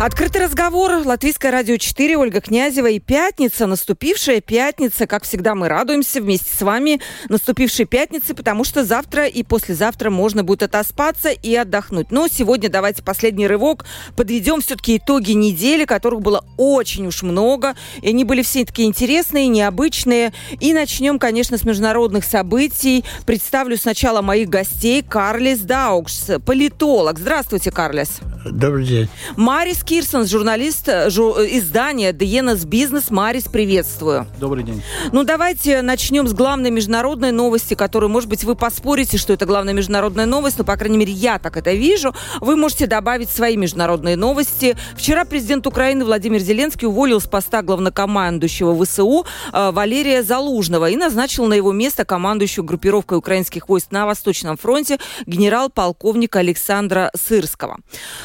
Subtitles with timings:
[0.00, 0.92] Открытый разговор.
[1.04, 2.16] Латвийское радио 4.
[2.18, 3.66] Ольга Князева и пятница.
[3.66, 5.08] Наступившая пятница.
[5.08, 10.44] Как всегда, мы радуемся вместе с вами наступившей пятнице, потому что завтра и послезавтра можно
[10.44, 12.12] будет отоспаться и отдохнуть.
[12.12, 13.86] Но сегодня давайте последний рывок.
[14.16, 17.74] Подведем все-таки итоги недели, которых было очень уж много.
[18.00, 20.32] И они были все такие интересные, необычные.
[20.60, 23.04] И начнем, конечно, с международных событий.
[23.26, 25.02] Представлю сначала моих гостей.
[25.02, 27.18] Карлис Даукс, политолог.
[27.18, 28.20] Здравствуйте, Карлис.
[28.44, 29.08] Добрый день.
[29.36, 33.10] Марис Кирсонс, журналист э, жу, э, издания «Диенас Бизнес».
[33.10, 34.26] Марис, приветствую.
[34.38, 34.82] Добрый день.
[35.12, 39.72] Ну, давайте начнем с главной международной новости, которую, может быть, вы поспорите, что это главная
[39.72, 42.14] международная новость, но, по крайней мере, я так это вижу.
[42.42, 44.76] Вы можете добавить свои международные новости.
[44.94, 51.46] Вчера президент Украины Владимир Зеленский уволил с поста главнокомандующего ВСУ э, Валерия Залужного и назначил
[51.46, 57.78] на его место командующую группировкой украинских войск на Восточном фронте генерал-полковника Александра Сырского.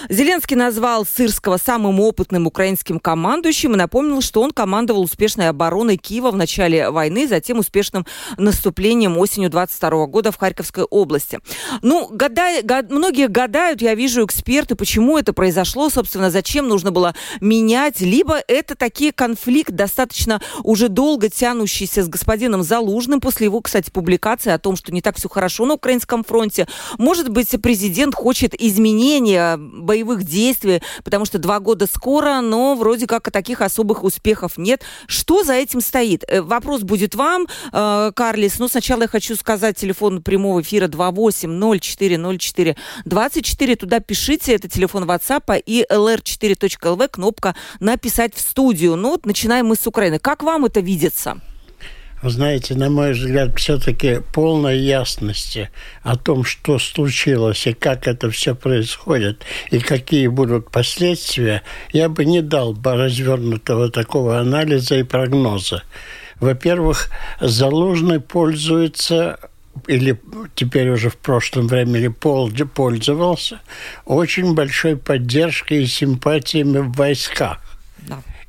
[0.10, 6.32] Зеленский назвал Сырского самым опытным украинским командующим и напомнил, что он командовал успешной обороной Киева
[6.32, 8.06] в начале войны, затем успешным
[8.38, 11.40] наступлением осенью 22 года в Харьковской области.
[11.82, 17.16] Ну, гадай, гад, многие гадают, я вижу эксперты, почему это произошло, собственно, зачем нужно было
[17.42, 23.90] менять, либо это такие конфликт достаточно уже долго тянущийся с господином Залужным после его, кстати,
[23.92, 26.68] публикации о том, что не так все хорошо на украинском фронте.
[26.98, 33.30] Может быть, президент хочет изменения боевых действий, потому что два года скоро, но вроде как
[33.30, 34.82] таких особых успехов нет.
[35.08, 36.24] Что за этим стоит?
[36.28, 38.58] Э, вопрос будет вам, э, Карлис.
[38.60, 43.76] Но сначала я хочу сказать телефон прямого эфира 28040424.
[43.76, 48.96] Туда пишите, это телефон WhatsApp и lr4.lv, кнопка «Написать в студию».
[48.96, 50.18] Ну вот начинаем мы с Украины.
[50.20, 51.42] Как вам это видится?
[52.24, 55.70] Знаете, на мой взгляд, все-таки полной ясности
[56.04, 59.42] о том, что случилось и как это все происходит,
[59.72, 65.84] и какие будут последствия, я бы не дал бы развернутого такого анализа и прогноза.
[66.40, 67.10] Во-первых,
[67.42, 69.38] Залужный пользуется
[69.88, 70.18] или
[70.56, 73.60] теперь уже в прошлом времени пользовался
[74.06, 77.60] очень большой поддержкой и симпатиями в войсках.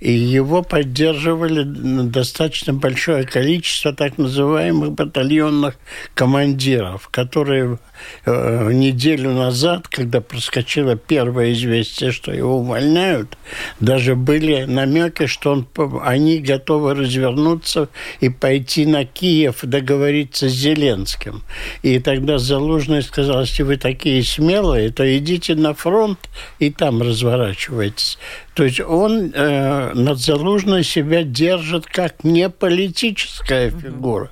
[0.04, 5.76] И его поддерживали достаточно большое количество так называемых батальонных
[6.12, 7.78] командиров, которые
[8.26, 13.38] э, неделю назад, когда проскочило первое известие, что его увольняют,
[13.80, 15.66] даже были намеки, что он,
[16.02, 17.88] они готовы развернуться
[18.20, 21.42] и пойти на Киев договориться с Зеленским.
[21.80, 26.18] И тогда Залужный сказал, если вы такие смелые, то идите на фронт
[26.58, 28.18] и там разворачивайтесь.
[28.54, 34.30] То есть он э, над Залужной себя держит как не политическая фигура.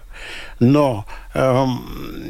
[0.60, 1.65] Но э,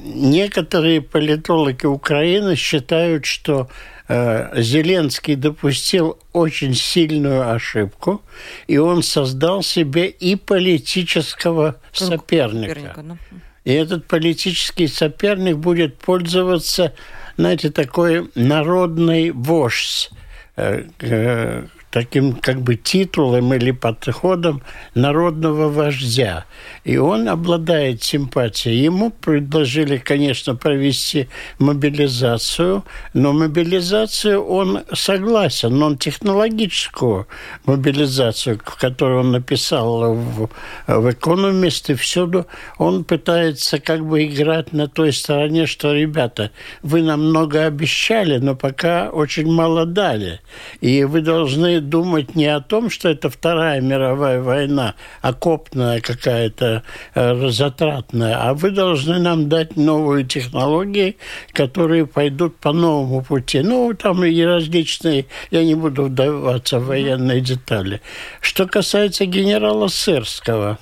[0.04, 3.68] некоторые политологи Украины считают, что
[4.08, 8.22] э, Зеленский допустил очень сильную ошибку,
[8.66, 13.02] и он создал себе и политического соперника.
[13.02, 13.18] Ну.
[13.64, 16.94] И этот политический соперник будет пользоваться,
[17.36, 20.10] знаете, такой народный вождь
[20.56, 24.62] э, э, таким как бы титулом или подходом
[24.94, 26.46] народного вождя.
[26.84, 28.82] И он обладает симпатией.
[28.82, 37.28] Ему предложили, конечно, провести мобилизацию, но мобилизацию он согласен, но он технологическую
[37.66, 40.48] мобилизацию, которую он написал в,
[40.86, 42.46] в «Экономист» и всюду,
[42.78, 46.52] он пытается как бы играть на той стороне, что, ребята,
[46.82, 50.40] вы нам много обещали, но пока очень мало дали.
[50.80, 56.82] И вы должны думать не о том, что это Вторая мировая война, окопная какая-то,
[57.14, 61.16] э, затратная, а вы должны нам дать новые технологии,
[61.52, 63.60] которые пойдут по новому пути.
[63.60, 68.00] Ну, там и различные, я не буду вдаваться в военные детали.
[68.40, 70.78] Что касается генерала Сырского,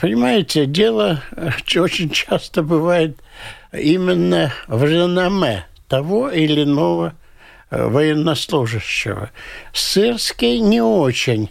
[0.00, 1.50] понимаете, дело э,
[1.80, 3.16] очень часто бывает
[3.72, 7.14] именно в реноме того или иного
[7.72, 9.30] военнослужащего.
[9.72, 11.50] Сырский не очень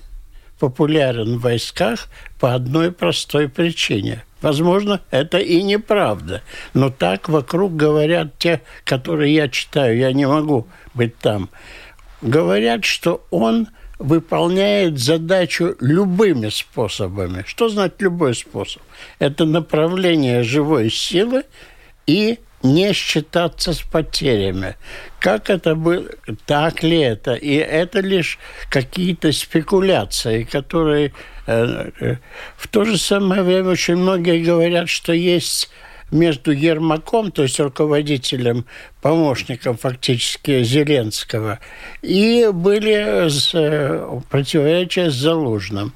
[0.60, 2.08] популярен в войсках
[2.40, 4.24] по одной простой причине.
[4.42, 6.42] Возможно, это и неправда,
[6.74, 11.50] но так вокруг говорят те, которые я читаю, я не могу быть там.
[12.22, 17.44] Говорят, что он выполняет задачу любыми способами.
[17.48, 18.82] Что значит любой способ?
[19.20, 21.44] Это направление живой силы
[22.08, 24.76] и не считаться с потерями.
[25.20, 26.06] Как это было,
[26.46, 27.34] так ли это?
[27.34, 31.14] И это лишь какие-то спекуляции, которые
[31.48, 32.16] э, э,
[32.58, 35.70] в то же самое время очень многие говорят, что есть
[36.12, 38.66] между Ермаком, то есть руководителем,
[39.02, 41.60] помощником фактически Зеленского,
[42.02, 45.94] и были с, э, противоречия с Залужным.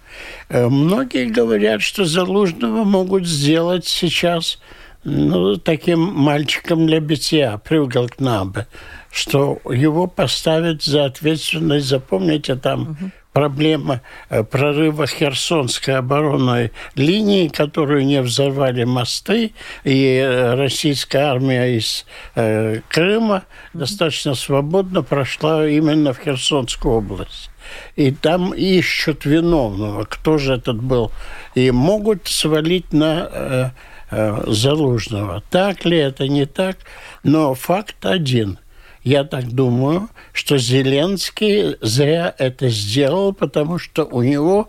[0.50, 4.60] Многие говорят, что Залужного могут сделать сейчас
[5.06, 8.66] ну, таким мальчиком для битья, привел к Набе,
[9.12, 13.12] что его поставят за ответственность, запомните, там угу.
[13.31, 19.54] проблема э, прорыва Херсонской оборонной линии, которую не взорвали мосты,
[19.84, 23.80] и э, российская армия из э, Крыма угу.
[23.80, 27.51] достаточно свободно прошла именно в Херсонскую область.
[27.96, 31.12] И там ищут виновного, кто же этот был.
[31.56, 33.69] И могут свалить на Э,
[34.12, 35.44] Залужного.
[35.50, 36.78] Так ли это, не так?
[37.24, 38.60] Но факт один.
[39.04, 44.68] Я так думаю, что Зеленский зря это сделал, потому что у него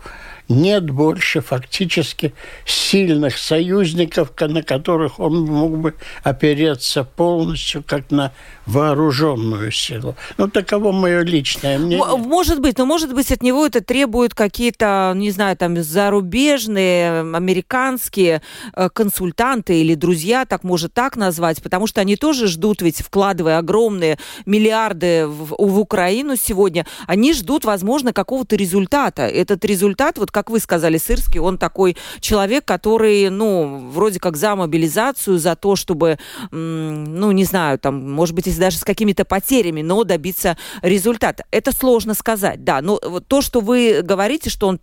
[0.48, 2.34] нет больше фактически
[2.64, 8.32] сильных союзников, на которых он мог бы опереться полностью, как на
[8.66, 10.16] вооруженную силу.
[10.38, 12.04] Ну, таково мое личное мнение.
[12.16, 18.42] Может быть, но может быть от него это требует какие-то, не знаю, там зарубежные, американские
[18.75, 23.58] э, консультанты или друзья, так может так назвать, потому что они тоже ждут, ведь вкладывая
[23.58, 29.22] огромные миллиарды в, в Украину сегодня, они ждут, возможно, какого-то результата.
[29.22, 34.54] Этот результат, вот как вы сказали, Сырский, он такой человек, который, ну, вроде как за
[34.54, 36.18] мобилизацию, за то, чтобы,
[36.50, 41.46] ну, не знаю, там, может быть, даже с какими-то потерями, но добиться результата.
[41.50, 42.82] Это сложно сказать, да.
[42.82, 44.78] Но то, что вы говорите, что он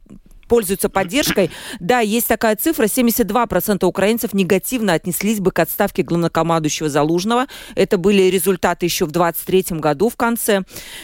[0.48, 1.50] пользуются поддержкой.
[1.80, 7.48] Да, есть такая цифра, 72% украинцев негативно отнеслись бы к отставке главнокомандующего Залужного.
[7.76, 10.64] Это были результаты еще в 23 году в конце.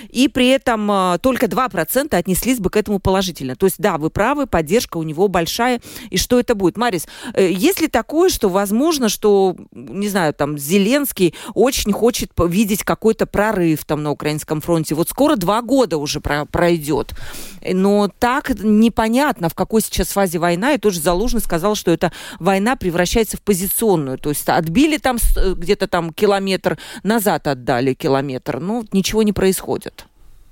[0.10, 3.56] И при этом э, только 2% отнеслись бы к этому положительно.
[3.56, 5.82] То есть, да, вы правы, поддержка у него большая.
[6.10, 6.78] И что это будет?
[6.78, 12.84] Марис, э, есть ли такое, что возможно, что, не знаю, там, Зеленский очень хочет видеть
[12.84, 14.96] какой-то прорыв там на украинском фронте?
[14.96, 17.14] Вот скоро два года уже пройдет.
[17.62, 22.12] Но так непонятно, непонятно, в какой сейчас фазе война, и тоже Залужный сказал, что эта
[22.40, 28.60] война превращается в позиционную, то есть отбили там э, где-то там километр, назад отдали километр,
[28.60, 30.06] ну, ничего не происходит.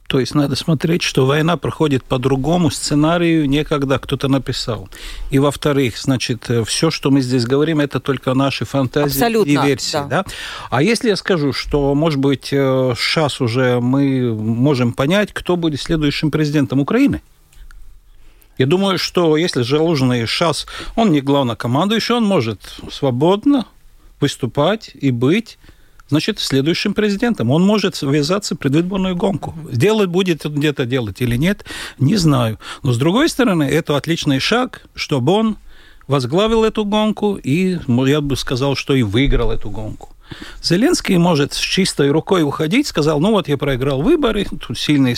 [0.07, 4.88] То есть надо смотреть, что война проходит по другому сценарию, некогда кто-то написал.
[5.31, 9.68] И во-вторых, значит, э, все, что мы здесь говорим, это только наши фантазии Абсолютно, и
[9.68, 9.94] версии.
[9.94, 10.07] Да.
[10.07, 10.25] Да?
[10.69, 15.81] А если я скажу, что, может быть, сейчас э, уже мы можем понять, кто будет
[15.81, 17.21] следующим президентом Украины?
[18.57, 20.65] Я думаю, что если Залужный сейчас,
[20.95, 22.59] он не главнокомандующий, он может
[22.92, 23.65] свободно
[24.19, 25.57] выступать и быть
[26.09, 27.51] значит, следующим президентом.
[27.51, 29.54] Он может ввязаться в предвыборную гонку.
[29.71, 31.65] Делать будет он где-то делать или нет,
[32.00, 32.59] не знаю.
[32.83, 35.57] Но, с другой стороны, это отличный шаг, чтобы он
[36.07, 40.10] возглавил эту гонку и, я бы сказал, что и выиграл эту гонку.
[40.62, 45.15] Зеленский может с чистой рукой уходить, сказал, ну вот я проиграл выборы, тут сильный,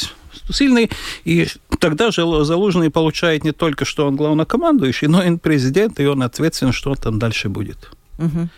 [0.51, 0.89] сильный,
[1.23, 1.47] и
[1.79, 6.73] тогда же Залужный получает не только, что он главнокомандующий, но и президент, и он ответственен,
[6.73, 7.89] что там дальше будет.
[8.17, 8.49] Угу.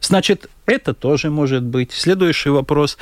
[0.00, 1.92] Значит, это тоже может быть.
[1.92, 2.96] Следующий вопрос.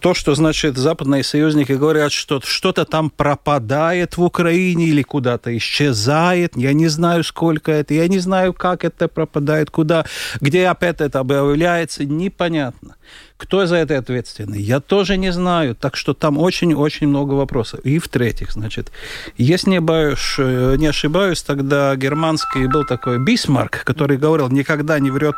[0.00, 6.56] То, что, значит, западные союзники говорят, что что-то там пропадает в Украине или куда-то исчезает.
[6.56, 7.94] Я не знаю, сколько это.
[7.94, 10.04] Я не знаю, как это пропадает, куда,
[10.40, 12.04] где опять это объявляется.
[12.04, 12.96] Непонятно.
[13.36, 14.60] Кто за это ответственный?
[14.60, 15.74] Я тоже не знаю.
[15.74, 17.80] Так что там очень-очень много вопросов.
[17.80, 18.92] И в-третьих, значит,
[19.36, 25.10] если не, боюсь, э, не ошибаюсь, тогда германский был такой Бисмарк, который говорил, никогда не
[25.10, 25.34] врет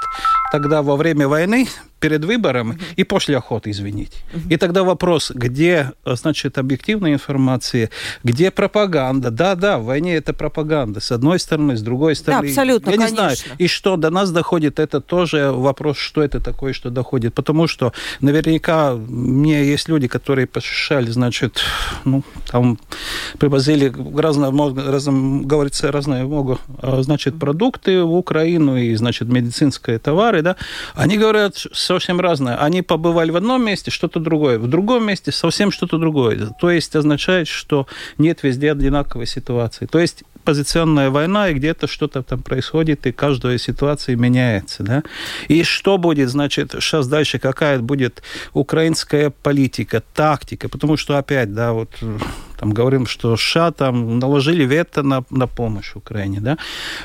[0.52, 1.66] тогда во время войны,
[1.98, 2.82] перед выбором uh-huh.
[2.96, 4.18] и после охоты, извините.
[4.32, 4.52] Uh-huh.
[4.54, 7.90] И тогда вопрос, где, значит, объективная информация,
[8.22, 9.30] где пропаганда?
[9.30, 11.00] Да, да, в войне это пропаганда.
[11.00, 12.42] С одной стороны, с другой стороны.
[12.42, 13.12] Да, абсолютно, Я конечно.
[13.12, 13.36] не знаю.
[13.58, 17.34] И что до нас доходит, это тоже вопрос, что это такое, что доходит.
[17.34, 17.85] Потому что
[18.20, 21.60] наверняка мне есть люди, которые посещали, значит,
[22.04, 22.78] ну, там
[23.38, 30.42] привозили разные, разные говорится, разные много, а, значит, продукты в Украину и, значит, медицинские товары,
[30.42, 30.56] да.
[30.94, 32.56] Они говорят, совсем разное.
[32.56, 36.48] Они побывали в одном месте, что-то другое, в другом месте совсем что-то другое.
[36.60, 37.86] То есть означает, что
[38.18, 39.86] нет везде одинаковой ситуации.
[39.86, 44.82] То есть позиционная война, и где-то что-то там происходит, и каждая ситуация меняется.
[44.82, 45.02] Да?
[45.48, 48.22] И что будет, значит, сейчас дальше, какая будет
[48.54, 51.90] украинская политика, тактика, потому что опять, да, вот
[52.58, 56.58] там говорим, что США там наложили вето на, на помощь Украине, да.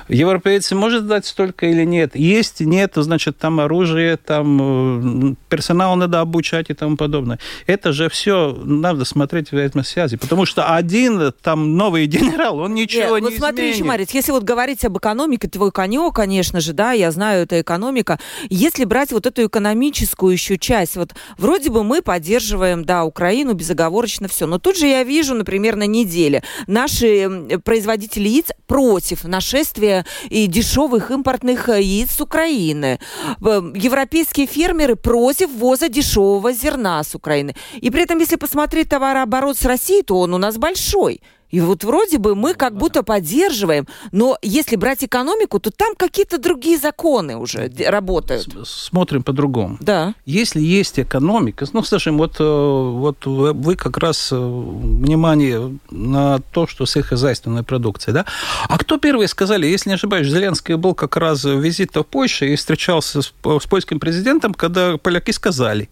[0.08, 2.15] Европейцы может дать столько или нет?
[2.15, 7.39] Есть, нет, значит, там оружие, там персонал надо обучать и тому подобное.
[7.67, 13.17] Это же все надо смотреть в взаимосвязи, потому что один там новый генерал, он ничего
[13.17, 13.88] нет, не вот смотри, изменит.
[13.88, 18.20] Марец, если вот говорить об экономике, твой конек, конечно же, да, я знаю, это экономика.
[18.50, 24.27] Если брать вот эту экономическую еще часть, вот вроде бы мы поддерживаем, да, Украину безоговорочно
[24.27, 30.48] все, но тут же я вижу, например, на неделе наши производители яиц против нашествия и
[30.48, 33.00] дешевых импортных э, яиц с Украины.
[33.41, 37.55] Европейские фермеры против ввоза дешевого зерна с Украины.
[37.81, 41.21] И при этом, если посмотреть товарооборот с Россией, то он у нас большой.
[41.51, 46.38] И вот вроде бы мы как будто поддерживаем, но если брать экономику, то там какие-то
[46.38, 48.48] другие законы уже работают.
[48.65, 49.77] Смотрим по-другому.
[49.79, 50.15] Да.
[50.25, 56.67] Если есть экономика, ну, скажем, вот, э, вот вы как раз э, внимание на то,
[56.67, 58.25] что сельскохозяйственная продукция, да?
[58.67, 62.55] А кто первые сказали, если не ошибаюсь, Зеленский был как раз визит в Польше и
[62.55, 65.89] встречался с, с польским президентом, когда поляки сказали,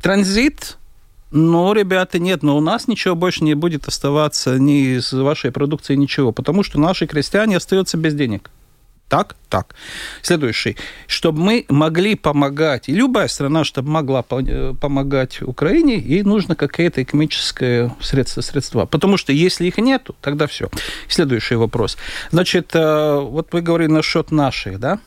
[0.00, 0.76] транзит
[1.32, 5.94] ну, ребята, нет, но у нас ничего больше не будет оставаться ни из вашей продукции,
[5.94, 8.50] ничего, потому что наши крестьяне остаются без денег.
[9.08, 9.74] Так, так.
[10.22, 10.76] Следующий.
[11.06, 17.02] Чтобы мы могли помогать, и любая страна, чтобы могла э, помогать Украине, ей нужно какое-то
[17.02, 18.86] экономическое средство, средства.
[18.86, 20.70] Потому что если их нету, тогда все.
[21.08, 21.98] Следующий вопрос.
[22.30, 24.98] Значит, э, вот вы говорили насчет наших, да?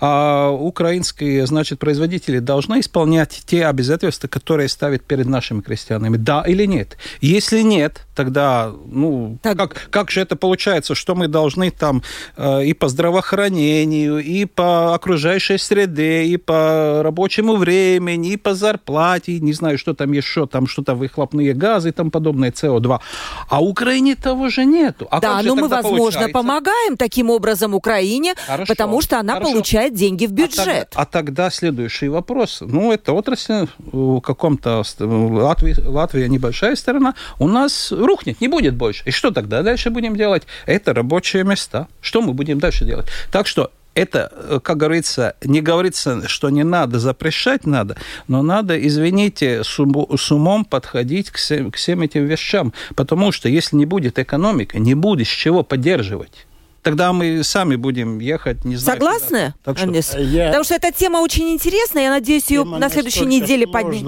[0.00, 6.66] А украинские, значит, производители должны исполнять те обязательства, которые ставят перед нашими крестьянами, да или
[6.66, 6.96] нет?
[7.20, 9.56] Если нет, тогда, ну, так...
[9.58, 12.02] Как, как же это получается, что мы должны там
[12.36, 19.40] э, и по здравоохранению, и по окружающей среде, и по рабочему времени, и по зарплате,
[19.40, 23.00] не знаю, что там еще, там что-то выхлопные газы и там подобное, СО2.
[23.48, 25.08] А Украине того же нету.
[25.10, 26.32] А да, но мы, возможно, получается?
[26.32, 29.52] помогаем таким образом Украине, хорошо, потому что она хорошо.
[29.52, 30.58] получает деньги в бюджет.
[30.58, 32.58] А тогда, а тогда следующий вопрос.
[32.60, 34.82] Ну, это отрасль в каком-то...
[34.98, 37.14] Латвии, Латвия небольшая страна.
[37.38, 39.02] У нас рухнет, не будет больше.
[39.06, 40.44] И что тогда дальше будем делать?
[40.66, 41.88] Это рабочие места.
[42.00, 43.06] Что мы будем дальше делать?
[43.30, 47.96] Так что это, э, как говорится, не говорится, что не надо запрещать, надо,
[48.28, 53.76] но надо, извините, с, умом подходить к всем, к всем этим вещам, потому что если
[53.76, 56.46] не будет экономика, не будет с чего поддерживать
[56.88, 58.98] тогда мы сами будем ехать, не знаю.
[58.98, 60.18] Согласны, так что...
[60.18, 60.46] Я...
[60.46, 64.04] Потому что эта тема очень интересная, я надеюсь, ее тема на следующей неделе поднять.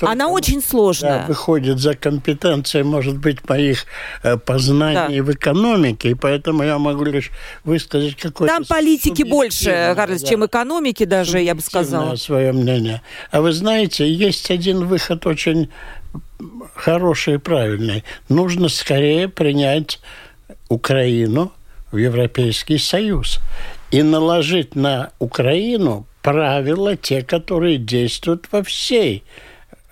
[0.00, 1.18] Она очень сложная.
[1.20, 3.84] Да, выходит за компетенцией, может быть, моих
[4.22, 5.24] э, познаний да.
[5.24, 7.30] в экономике, и поэтому я могу лишь
[7.64, 8.54] высказать какое-то...
[8.54, 10.28] Там политики больше, Карлос, да.
[10.28, 12.16] чем экономики даже, я бы сказала.
[12.16, 13.02] свое мнение.
[13.30, 15.68] А вы знаете, есть один выход очень
[16.74, 18.04] хороший и правильный.
[18.30, 20.00] Нужно скорее принять
[20.70, 21.52] Украину
[21.90, 23.40] в Европейский Союз
[23.90, 29.22] и наложить на Украину правила, те, которые действуют во всей,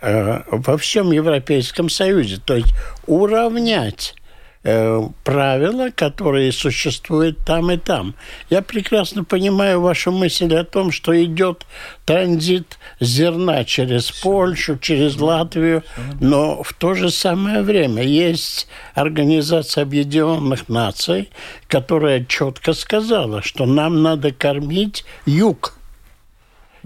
[0.01, 2.39] э, во всем Европейском Союзе.
[2.45, 2.75] То есть
[3.07, 4.15] уравнять
[4.65, 8.15] правила, которые существуют там и там.
[8.49, 11.67] Я прекрасно понимаю вашу мысль о том, что идет
[12.07, 15.83] транзит зерна через Польшу, через Латвию,
[16.21, 21.29] но в то же самое время есть Организация Объединенных Наций,
[21.69, 25.75] которая четко сказала, что нам надо кормить юг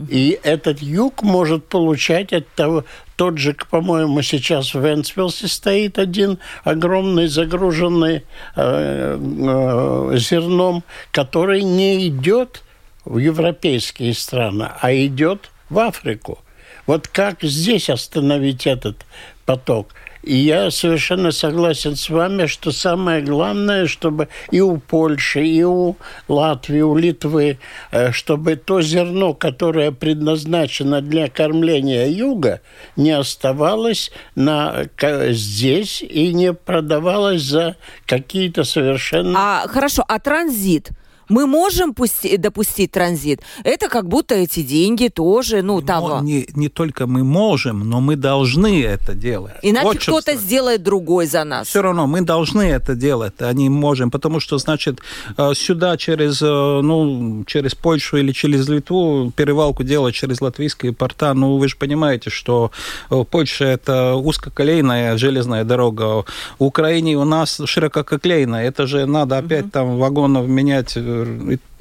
[0.08, 2.84] и этот юг может получать от того,
[3.16, 8.22] тот же, по-моему, сейчас в Венспилсе стоит один огромный загруженный
[8.54, 12.62] э, э, зерном, который не идет
[13.04, 16.38] в европейские страны, а идет в Африку.
[16.86, 19.04] Вот как здесь остановить этот
[19.46, 19.94] поток?
[20.22, 25.96] И я совершенно согласен с вами, что самое главное, чтобы и у Польши, и у
[26.26, 27.58] Латвии, и у Литвы,
[27.90, 32.60] э, чтобы то зерно, которое предназначено для кормления юга,
[32.96, 34.88] не оставалось на,
[35.30, 39.38] здесь и не продавалось за какие-то совершенно...
[39.38, 40.90] А, хорошо, а транзит?
[41.28, 43.40] Мы можем пусти, допустить транзит.
[43.64, 46.20] Это как будто эти деньги тоже, ну, того.
[46.22, 49.54] Не, не только мы можем, но мы должны это делать.
[49.62, 51.68] Иначе вот кто-то сделает другой за нас.
[51.68, 55.00] Все равно мы должны это делать, а не можем, потому что, значит,
[55.36, 56.46] э, сюда через, э,
[56.82, 62.30] ну, через Польшу или через Литву перевалку делать через латвийские порта, ну, вы же понимаете,
[62.30, 62.70] что
[63.10, 66.24] э, Польша это узкоколейная железная дорога,
[66.58, 69.70] в Украине у нас ширококолейная, это же надо опять угу.
[69.70, 70.96] там вагонов менять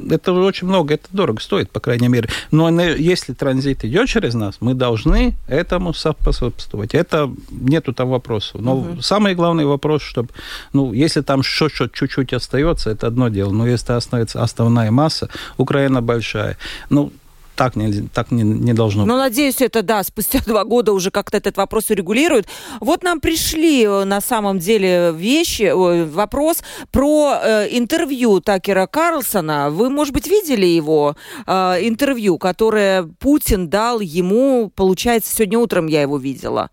[0.09, 2.29] это очень много, это дорого стоит, по крайней мере.
[2.51, 6.93] Но если транзит идет через нас, мы должны этому способствовать.
[6.93, 8.61] Это нету там вопросов.
[8.61, 9.01] Но угу.
[9.01, 10.29] самый главный вопрос, чтобы,
[10.73, 13.51] ну, если там что-то чуть-чуть остается, это одно дело.
[13.51, 16.57] Но если остается основная масса, Украина большая,
[16.89, 17.11] ну,
[17.57, 19.11] так не, так не, не должно быть.
[19.11, 22.47] Ну, надеюсь, это, да, спустя два года уже как-то этот вопрос урегулируют.
[22.79, 29.69] Вот нам пришли э, на самом деле вещи, вопрос про э, интервью Такера Карлсона.
[29.71, 31.15] Вы, может быть, видели его
[31.47, 36.69] э, интервью, которое Путин дал ему, получается, сегодня утром я его видела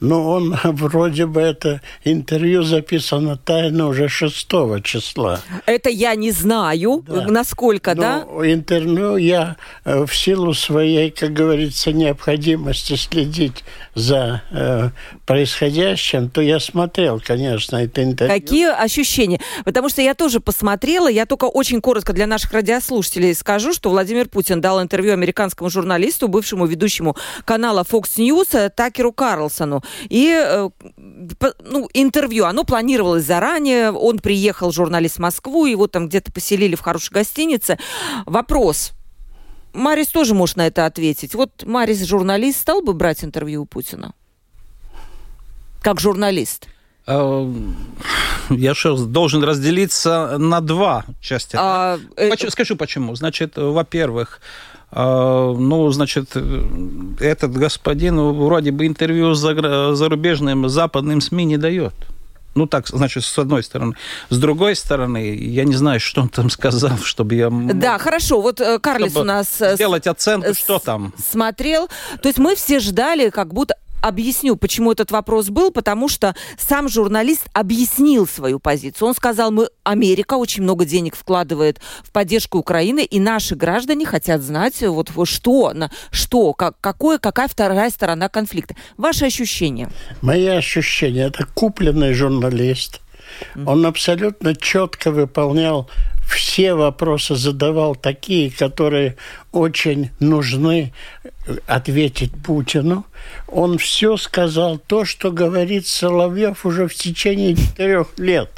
[0.00, 4.48] но он вроде бы это интервью записано тайно уже 6
[4.82, 5.40] числа.
[5.66, 7.26] Это я не знаю, да.
[7.26, 8.52] насколько, но да?
[8.52, 13.64] Интервью я э, в силу своей, как говорится, необходимости следить
[13.94, 14.90] за э,
[15.26, 18.40] происходящим, то я смотрел, конечно, это интервью.
[18.40, 19.40] Какие ощущения?
[19.64, 24.28] Потому что я тоже посмотрела, я только очень коротко для наших радиослушателей скажу, что Владимир
[24.28, 29.82] Путин дал интервью американскому журналисту, бывшему ведущему канала Fox News э, Такеру Карлсону.
[30.08, 30.70] И э,
[31.64, 36.80] ну, интервью, оно планировалось заранее, он приехал, журналист в Москву, его там где-то поселили в
[36.80, 37.78] хорошей гостинице.
[38.26, 38.92] Вопрос,
[39.72, 41.34] Марис тоже может на это ответить.
[41.34, 44.14] Вот Марис, журналист, стал бы брать интервью у Путина?
[45.82, 46.66] Как журналист?
[47.06, 47.50] А,
[48.50, 51.56] я что, должен разделиться на два части.
[51.58, 52.50] А, э...
[52.50, 53.14] Скажу почему.
[53.14, 54.40] Значит, во-первых,
[54.92, 56.36] ну, значит,
[57.20, 61.94] этот господин вроде бы интервью зарубежным западным СМИ не дает.
[62.54, 63.94] Ну, так, значит, с одной стороны.
[64.28, 67.48] С другой стороны, я не знаю, что он там сказал, чтобы я...
[67.50, 68.40] Да, хорошо.
[68.40, 69.60] Вот э, Карлис у нас...
[69.60, 71.14] Э, сделать оценку, что там.
[71.16, 71.88] Смотрел.
[72.20, 76.88] То есть мы все ждали, как будто объясню, почему этот вопрос был, потому что сам
[76.88, 79.08] журналист объяснил свою позицию.
[79.08, 84.42] Он сказал, мы, Америка очень много денег вкладывает в поддержку Украины, и наши граждане хотят
[84.42, 88.74] знать, вот что, на, что как, какое, какая вторая сторона конфликта.
[88.96, 89.90] Ваши ощущения?
[90.22, 93.00] Мои ощущения, это купленный журналист.
[93.66, 95.90] Он абсолютно четко выполнял
[96.30, 99.16] все вопросы задавал такие, которые
[99.52, 100.92] очень нужны
[101.66, 103.04] ответить Путину.
[103.48, 108.50] Он все сказал то, что говорит Соловьев уже в течение четырех лет.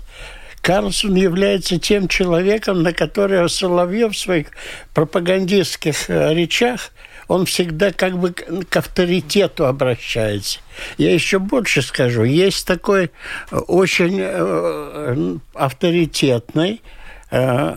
[0.60, 4.48] Карлсон является тем человеком, на которого Соловьев в своих
[4.94, 6.92] пропагандистских э, речах
[7.28, 10.60] он всегда как бы к авторитету обращается.
[10.98, 12.24] Я еще больше скажу.
[12.24, 13.10] Есть такой
[13.50, 16.82] э, очень э, авторитетный
[17.30, 17.76] э,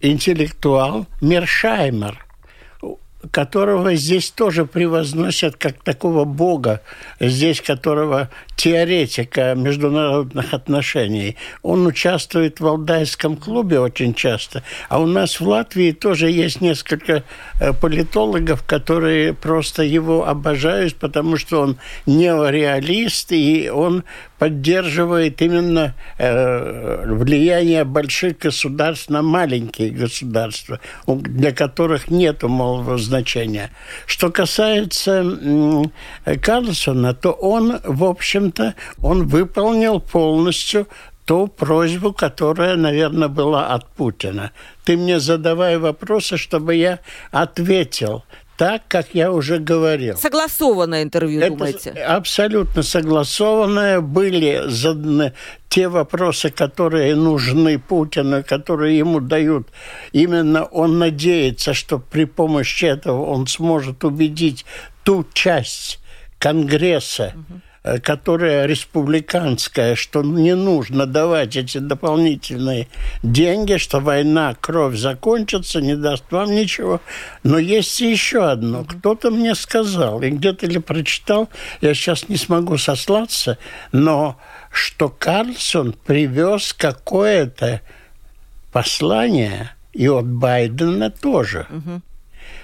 [0.00, 2.23] интеллектуал Мершаймер
[3.34, 6.80] которого здесь тоже превозносят как такого бога,
[7.18, 11.36] здесь которого теоретика международных отношений.
[11.62, 17.24] Он участвует в Алдайском клубе очень часто, а у нас в Латвии тоже есть несколько
[17.60, 24.04] э, политологов, которые просто его обожают, потому что он неореалист, и он
[24.44, 33.70] поддерживает именно э, влияние больших государств на маленькие государства, для которых нет малого значения.
[34.04, 35.24] Что касается
[36.26, 40.88] э, Карлсона, то он, в общем-то, он выполнил полностью
[41.24, 44.50] ту просьбу, которая, наверное, была от Путина.
[44.84, 46.98] Ты мне задавай вопросы, чтобы я
[47.30, 48.24] ответил
[48.56, 50.16] так, как я уже говорил.
[50.16, 51.90] Согласованное интервью, Это думаете?
[51.90, 54.00] Абсолютно согласованное.
[54.00, 55.32] Были заданы
[55.68, 59.68] те вопросы, которые нужны Путину, которые ему дают.
[60.12, 64.64] Именно он надеется, что при помощи этого он сможет убедить
[65.02, 65.98] ту часть
[66.38, 67.60] Конгресса, угу
[68.02, 72.88] которая республиканская, что не нужно давать эти дополнительные
[73.22, 77.02] деньги, что война, кровь закончится, не даст вам ничего.
[77.42, 78.84] Но есть еще одно.
[78.84, 81.50] Кто-то мне сказал, и где-то ли прочитал,
[81.82, 83.58] я сейчас не смогу сослаться,
[83.92, 84.38] но
[84.70, 87.82] что Карлсон привез какое-то
[88.72, 91.66] послание и от Байдена тоже.
[91.70, 92.02] Угу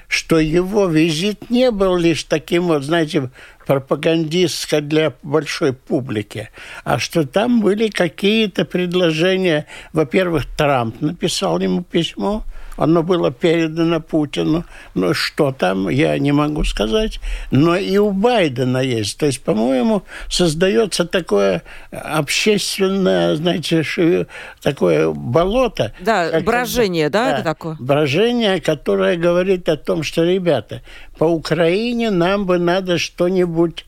[0.09, 3.31] что его визит не был лишь таким вот, знаете,
[3.67, 6.51] пропагандистской для большой публики,
[6.85, 9.67] а что там были какие-то предложения.
[9.93, 12.45] Во-первых, Трамп написал ему письмо,
[12.81, 14.65] оно было передано Путину.
[14.95, 17.21] Но что там, я не могу сказать.
[17.51, 19.19] Но и у Байдена есть.
[19.19, 21.63] То есть, по-моему, создается такое
[21.93, 24.27] общественное, знаете,
[24.63, 25.93] такое болото.
[26.01, 27.77] Да, брожение, да, да, это такое?
[27.79, 30.81] Брожение, которое говорит о том, что, ребята,
[31.19, 33.85] по Украине нам бы надо что-нибудь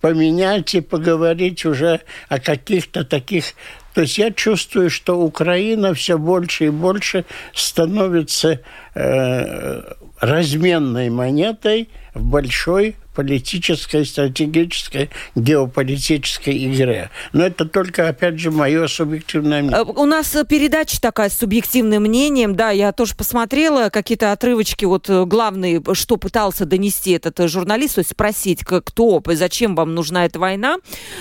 [0.00, 3.54] поменять и поговорить уже о каких-то таких
[3.94, 7.24] То есть я чувствую, что Украина все больше и больше
[7.54, 8.60] становится
[8.94, 9.82] э,
[10.20, 17.10] разменной монетой в большой политической, стратегической, геополитической игре.
[17.32, 19.80] Но это только, опять же, мое субъективное мнение.
[19.80, 22.54] Э, у нас э, передача такая с субъективным мнением.
[22.54, 27.98] Да, я тоже посмотрела какие-то отрывочки, вот э, главные, что пытался донести этот журналист, то
[28.00, 30.76] есть спросить, кто, зачем вам нужна эта война.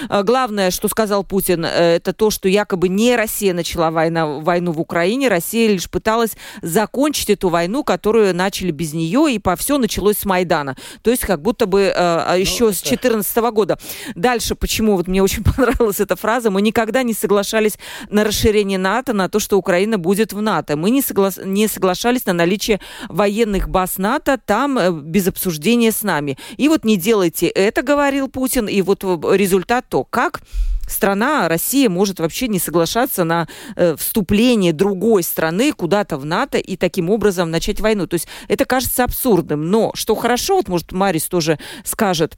[0.09, 5.27] Главное, что сказал Путин, это то, что якобы не Россия начала война, войну в Украине,
[5.27, 10.25] Россия лишь пыталась закончить эту войну, которую начали без нее, и по все началось с
[10.25, 10.75] Майдана.
[11.01, 13.77] То есть как будто бы э, еще ну, с 2014 года.
[14.15, 17.77] Дальше, почему вот мне очень понравилась эта фраза, мы никогда не соглашались
[18.09, 20.77] на расширение НАТО, на то, что Украина будет в НАТО.
[20.77, 21.31] Мы не, согла...
[21.43, 26.37] не соглашались на наличие военных баз НАТО там э, без обсуждения с нами.
[26.57, 30.41] И вот не делайте это, говорил Путин, и вот результат то, как
[30.91, 36.75] страна, Россия, может вообще не соглашаться на э, вступление другой страны куда-то в НАТО и
[36.75, 38.07] таким образом начать войну.
[38.07, 39.69] То есть это кажется абсурдным.
[39.69, 42.35] Но что хорошо, вот может Марис тоже скажет,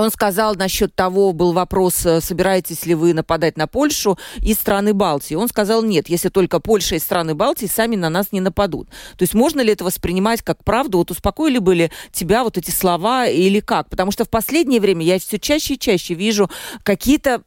[0.00, 4.94] он сказал насчет того, был вопрос, э, собираетесь ли вы нападать на Польшу и страны
[4.94, 5.34] Балтии.
[5.34, 8.88] Он сказал, нет, если только Польша и страны Балтии сами на нас не нападут.
[8.88, 10.98] То есть можно ли это воспринимать как правду?
[10.98, 13.90] Вот успокоили бы ли тебя вот эти слова или как?
[13.90, 16.50] Потому что в последнее время я все чаще и чаще вижу
[16.82, 17.42] какие-то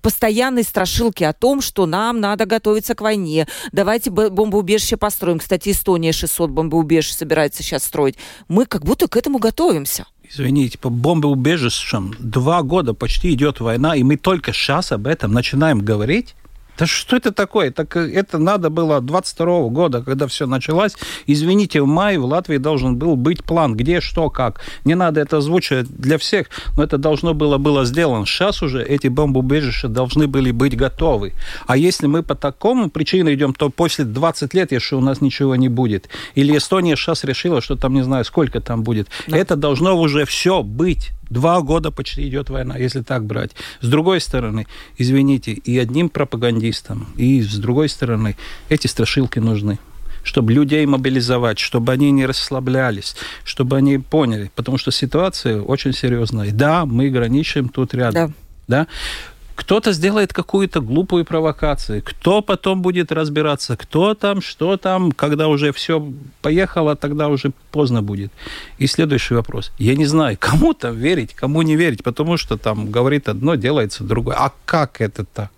[0.00, 3.48] постоянные страшилки о том, что нам надо готовиться к войне.
[3.72, 5.38] Давайте бомбоубежище построим.
[5.38, 8.16] Кстати, Эстония 600 бомбоубежищ собирается сейчас строить.
[8.46, 14.02] Мы как будто к этому готовимся извините, по бомбоубежищам два года почти идет война, и
[14.02, 16.34] мы только сейчас об этом начинаем говорить.
[16.78, 17.70] Да что это такое?
[17.70, 20.92] Так э, это надо было 22 года, когда все началось.
[21.26, 24.60] Извините, в мае в Латвии должен был быть план, где, что, как.
[24.84, 28.26] Не надо это озвучивать для всех, но это должно было было сделано.
[28.26, 31.32] Сейчас уже эти бомбоубежища должны были быть готовы.
[31.66, 35.56] А если мы по такому причине идем, то после 20 лет еще у нас ничего
[35.56, 36.08] не будет.
[36.34, 39.08] Или Эстония сейчас решила, что там не знаю, сколько там будет.
[39.26, 39.36] Да.
[39.36, 41.10] Это должно уже все быть.
[41.30, 43.52] Два года почти идет война, если так брать.
[43.80, 48.36] С другой стороны, извините, и одним пропагандистам, и с другой стороны,
[48.68, 49.78] эти страшилки нужны
[50.24, 56.50] чтобы людей мобилизовать, чтобы они не расслаблялись, чтобы они поняли, потому что ситуация очень серьезная.
[56.52, 58.34] Да, мы граничим тут рядом.
[58.66, 58.80] Да.
[58.80, 58.86] да?
[59.58, 65.72] Кто-то сделает какую-то глупую провокацию, кто потом будет разбираться, кто там, что там, когда уже
[65.72, 68.30] все поехало, тогда уже поздно будет.
[68.78, 69.72] И следующий вопрос.
[69.78, 74.04] Я не знаю, кому там верить, кому не верить, потому что там говорит одно, делается
[74.04, 74.36] другое.
[74.36, 75.50] А как это так?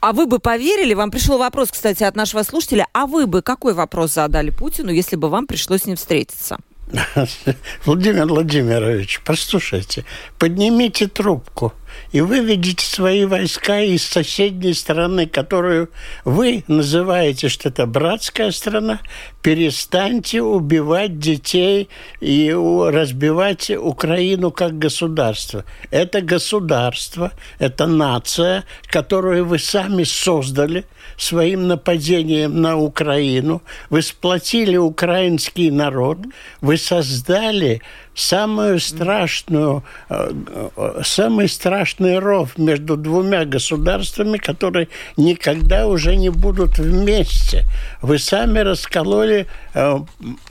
[0.00, 3.74] А вы бы поверили, вам пришел вопрос, кстати, от нашего слушателя, а вы бы какой
[3.74, 6.58] вопрос задали Путину, если бы вам пришлось с ним встретиться?
[7.84, 10.04] Владимир Владимирович, послушайте,
[10.38, 11.72] поднимите трубку
[12.12, 15.90] и выведите свои войска из соседней страны, которую
[16.24, 19.00] вы называете, что это братская страна,
[19.42, 21.88] перестаньте убивать детей
[22.20, 25.64] и разбивать Украину как государство.
[25.90, 30.84] Это государство, это нация, которую вы сами создали
[31.16, 33.62] своим нападением на Украину.
[33.90, 36.18] Вы сплотили украинский народ,
[36.60, 37.82] вы создали
[38.14, 40.32] самую страшную, э,
[40.76, 47.64] э, самый страшный ров между двумя государствами, которые никогда уже не будут вместе.
[48.02, 49.98] Вы сами раскололи э,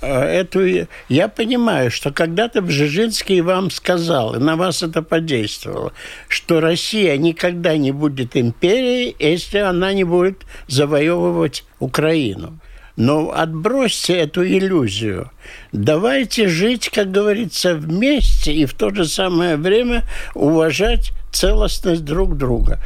[0.02, 0.88] эту...
[1.10, 5.94] Я понимаю, что когда-то Бжезинский вам сказал, и на вас это подействовало,
[6.28, 12.60] что Россия никогда не будет империей, если она не будет завоевывать Украину.
[12.96, 15.32] Но отбросьте эту иллюзию.
[15.72, 20.04] Давайте жить, как говорится, вместе и в то же самое время
[20.36, 22.80] уважать целостность друг друга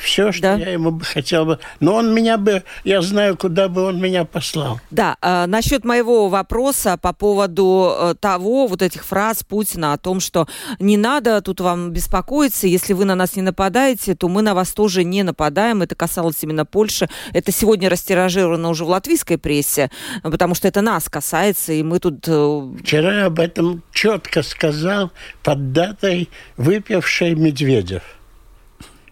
[0.00, 0.54] все, что да.
[0.56, 1.58] я ему бы хотел бы.
[1.80, 4.80] Но он меня бы, я знаю, куда бы он меня послал.
[4.90, 10.20] Да, э, насчет моего вопроса по поводу э, того, вот этих фраз Путина о том,
[10.20, 10.46] что
[10.78, 14.72] не надо тут вам беспокоиться, если вы на нас не нападаете, то мы на вас
[14.72, 15.82] тоже не нападаем.
[15.82, 17.08] Это касалось именно Польши.
[17.32, 19.90] Это сегодня растиражировано уже в латвийской прессе,
[20.22, 22.24] потому что это нас касается, и мы тут...
[22.26, 22.68] Э...
[22.82, 25.10] Вчера об этом четко сказал
[25.42, 28.02] под датой выпивший Медведев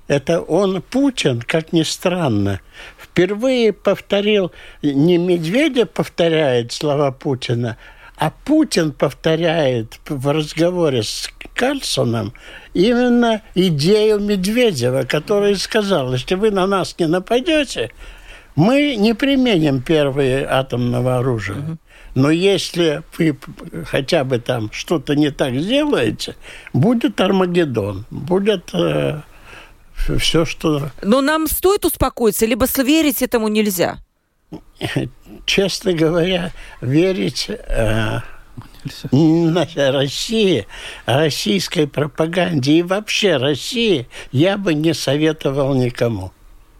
[0.08, 2.60] это он, Путин, как ни странно,
[2.98, 7.76] впервые повторил, не Медведев повторяет слова Путина,
[8.16, 12.32] а Путин повторяет в разговоре с Кальсоном
[12.72, 17.90] именно идею Медведева, который сказал, если вы на нас не нападете,
[18.54, 21.78] мы не применим первое атомное оружие.
[22.14, 23.36] Но если вы
[23.84, 26.36] хотя бы там что-то не так сделаете,
[26.72, 28.70] будет Армагеддон, будет...
[28.72, 29.20] Э,
[30.18, 30.90] все, что...
[31.02, 33.98] Но нам стоит успокоиться, либо верить этому нельзя?
[35.44, 37.48] Честно говоря, верить...
[37.48, 38.20] Э,
[39.11, 40.66] России,
[41.06, 46.32] российской пропаганде и вообще России я бы не советовал никому.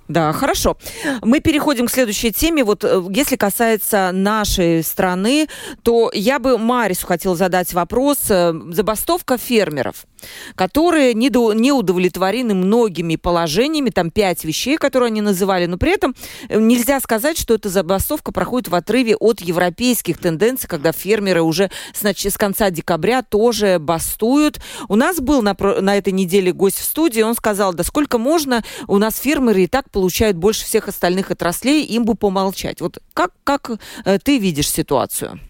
[0.09, 0.77] Да, хорошо.
[1.23, 2.63] Мы переходим к следующей теме.
[2.63, 5.49] Вот э, если касается нашей страны,
[5.83, 8.19] то я бы Марису хотел задать вопрос.
[8.31, 10.07] Э, забастовка фермеров
[10.55, 16.15] которые не, не удовлетворены многими положениями, там пять вещей, которые они называли, но при этом
[16.49, 21.71] э, нельзя сказать, что эта забастовка проходит в отрыве от европейских тенденций, когда фермеры уже
[21.93, 24.61] с, с конца декабря тоже бастуют.
[24.89, 28.65] У нас был на, на этой неделе гость в студии, он сказал, да сколько можно,
[28.87, 32.83] у нас фермеры и так получают больше всех остальных отраслей, им бы помолчать.
[32.83, 33.71] Вот как, как
[34.05, 35.41] э, ты видишь ситуацию?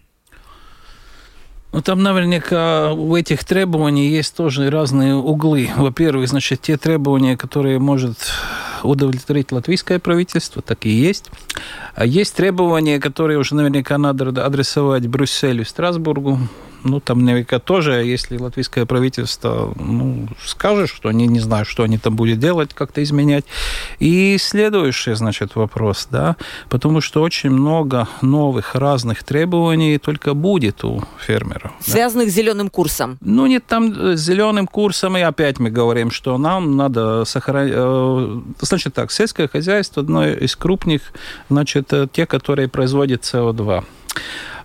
[1.73, 5.69] Ну, там наверняка в этих требований есть тоже разные углы.
[5.75, 8.17] Во-первых, значит, те требования, которые может
[8.83, 11.25] удовлетворить латвийское правительство, так и есть.
[11.93, 16.39] А есть требования, которые уже наверняка надо адресовать Брюсселю Страсбургу
[16.87, 21.97] ну, там наверняка тоже, если латвийское правительство ну, скажет, что они не знают, что они
[21.97, 23.45] там будут делать, как-то изменять.
[23.99, 26.35] И следующий, значит, вопрос, да,
[26.69, 31.71] потому что очень много новых разных требований только будет у фермеров.
[31.81, 32.31] Связанных да?
[32.31, 33.17] с зеленым курсом.
[33.21, 37.73] Ну, нет, там э, с зеленым курсом, и опять мы говорим, что нам надо сохранять...
[37.75, 41.01] Э, значит так, сельское хозяйство одно из крупных,
[41.49, 43.83] значит, э, те, которые производят СО2.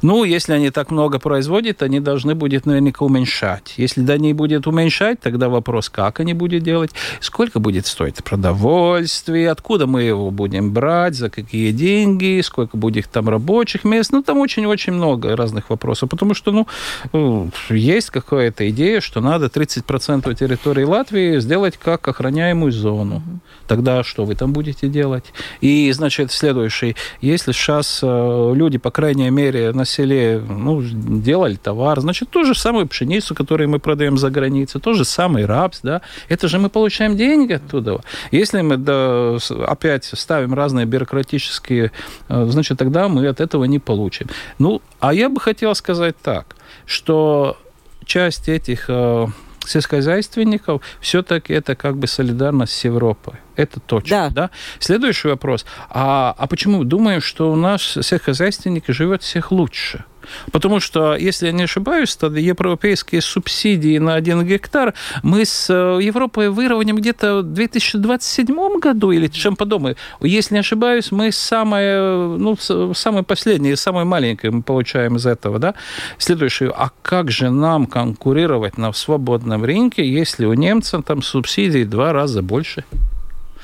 [0.02, 3.74] Ну, если они так много производят, они должны будут наверняка уменьшать.
[3.76, 9.50] Если да не будет уменьшать, тогда вопрос, как они будут делать, сколько будет стоить продовольствие,
[9.50, 14.12] откуда мы его будем брать, за какие деньги, сколько будет там рабочих мест.
[14.12, 16.66] Ну, там очень-очень много разных вопросов, потому что, ну,
[17.12, 23.22] ну есть какая-то идея, что надо 30% территории Латвии сделать как охраняемую зону.
[23.68, 25.24] Тогда что вы там будете делать?
[25.60, 32.00] И, значит, следующий, если сейчас э, люди, по крайней мере, на селе ну, делали товар,
[32.00, 36.00] значит, ту же самую пшеницу, которую мы продаем за границей, тот же самый рапс, да,
[36.28, 38.00] это же мы получаем деньги оттуда.
[38.32, 41.92] Если мы да, опять ставим разные бюрократические,
[42.28, 44.28] э, значит, тогда мы от этого не получим.
[44.58, 47.56] Ну, а я бы хотел сказать так, что
[48.04, 49.26] часть этих э,
[49.66, 53.34] сельскохозяйственников все-таки это как бы солидарность с Европой.
[53.56, 54.30] Это точно.
[54.30, 54.30] Да.
[54.30, 54.50] да?
[54.78, 55.64] Следующий вопрос.
[55.90, 60.04] А, а почему думаем, что у нас сельскохозяйственник живет всех лучше?
[60.50, 65.98] Потому что, если я не ошибаюсь, то европейские субсидии на один гектар мы с э,
[66.02, 69.96] Европой выровняем где-то в 2027 году или чем подобное.
[70.20, 72.56] Если не ошибаюсь, мы самое, ну,
[72.94, 75.58] самое последнее, самое маленькое мы получаем из этого.
[75.58, 75.74] Да?
[76.18, 76.72] Следующее.
[76.76, 82.12] А как же нам конкурировать на свободном рынке, если у немцев там субсидий в два
[82.12, 82.84] раза больше?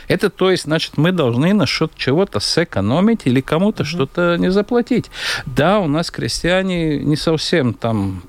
[0.09, 3.87] Это то есть, значит, мы должны на счет чего-то сэкономить или кому-то mm-hmm.
[3.87, 5.11] что-то не заплатить.
[5.47, 8.23] Да, у нас крестьяне не совсем там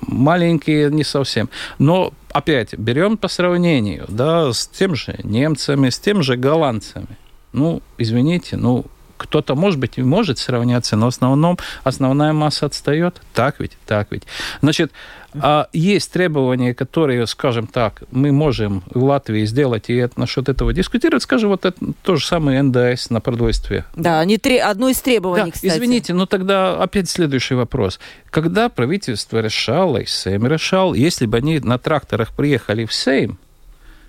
[0.00, 1.48] маленькие, не совсем.
[1.78, 7.18] Но опять берем по сравнению, да, с тем же немцами, с тем же голландцами.
[7.52, 13.20] Ну, извините, ну, кто-то, может быть, и может сравняться, но в основном основная масса отстает.
[13.34, 13.72] Так ведь?
[13.86, 14.24] Так ведь.
[14.60, 14.92] Значит,
[15.38, 21.22] а есть требования, которые, скажем так, мы можем в Латвии сделать, и насчет этого дискутировать,
[21.22, 23.84] скажем, вот это то же самое НДС на продовольствие.
[23.94, 24.62] Да, они тре...
[24.62, 25.72] одно из требований, да, кстати.
[25.72, 28.00] Извините, но тогда опять следующий вопрос.
[28.30, 33.38] Когда правительство решало, и Сейм решал, если бы они на тракторах приехали в Сейм,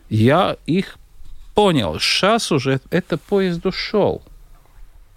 [0.10, 0.98] я их
[1.54, 4.22] понял, сейчас уже это поезд ушел.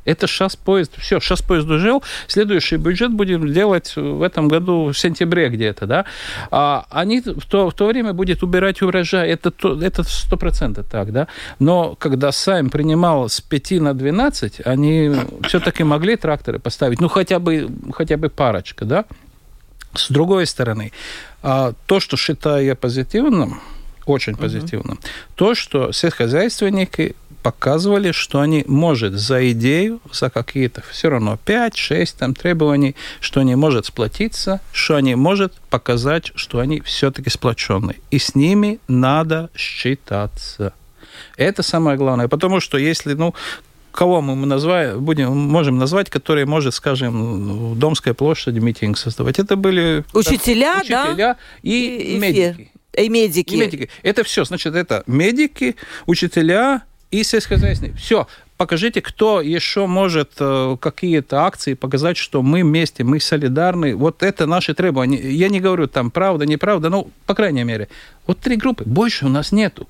[0.04, 4.98] Это сейчас поезд, все, сейчас поезд ужил, следующий бюджет будем делать в этом году в
[4.98, 6.04] сентябре где-то, да.
[6.50, 11.12] А они в то, в то время будет убирать урожай, это это сто процентов так,
[11.12, 11.28] да.
[11.58, 15.12] Но когда Сайм принимал с 5 на 12, они
[15.46, 19.04] все-таки могли тракторы поставить, ну хотя бы хотя бы парочка, да.
[19.94, 20.92] С другой стороны,
[21.42, 23.60] а, то, что считаю я позитивным,
[24.06, 25.08] очень позитивным, uh-huh.
[25.34, 32.34] то, что сельскохозяйственники показывали, что они может за идею, за какие-то все равно 5-6 там
[32.34, 37.96] требований, что они может сплотиться, что они может показать, что они все-таки сплоченные.
[38.10, 40.72] И с ними надо считаться.
[41.36, 42.28] Это самое главное.
[42.28, 43.34] Потому что если, ну,
[43.92, 49.38] кого мы называем, будем, можем назвать, которые может, скажем, в Домской площади митинг создавать.
[49.38, 51.36] Это были учителя, так, учителя да?
[51.62, 52.70] и, и медики.
[52.92, 53.54] И медики.
[53.54, 53.90] И медики.
[54.02, 54.44] Это все.
[54.44, 55.76] Значит, это медики,
[56.06, 57.96] учителя, и сельскохозяйственные.
[57.96, 63.96] Все, покажите, кто еще может э, какие-то акции показать, что мы вместе, мы солидарны.
[63.96, 65.18] Вот это наши требования.
[65.18, 67.88] Я не говорю там правда, неправда, ну, по крайней мере.
[68.30, 68.84] Вот три группы.
[68.86, 69.88] Больше у нас нету.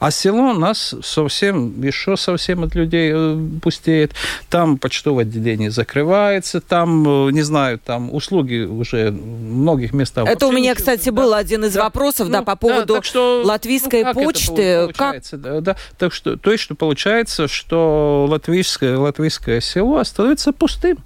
[0.00, 4.12] А село у нас совсем, еще совсем от людей э, пустеет.
[4.48, 10.26] Там почтовое отделение закрывается, там, э, не знаю, там услуги уже в многих местах.
[10.26, 11.12] Это у меня, кстати, да.
[11.12, 11.82] был один из да.
[11.82, 14.88] вопросов, ну, да, по поводу да, что, латвийской ну, как почты.
[14.96, 15.22] как?
[15.32, 15.76] Да, да.
[15.98, 20.96] Так что, то есть, что получается, что латвийское, латвийское село остается пустым.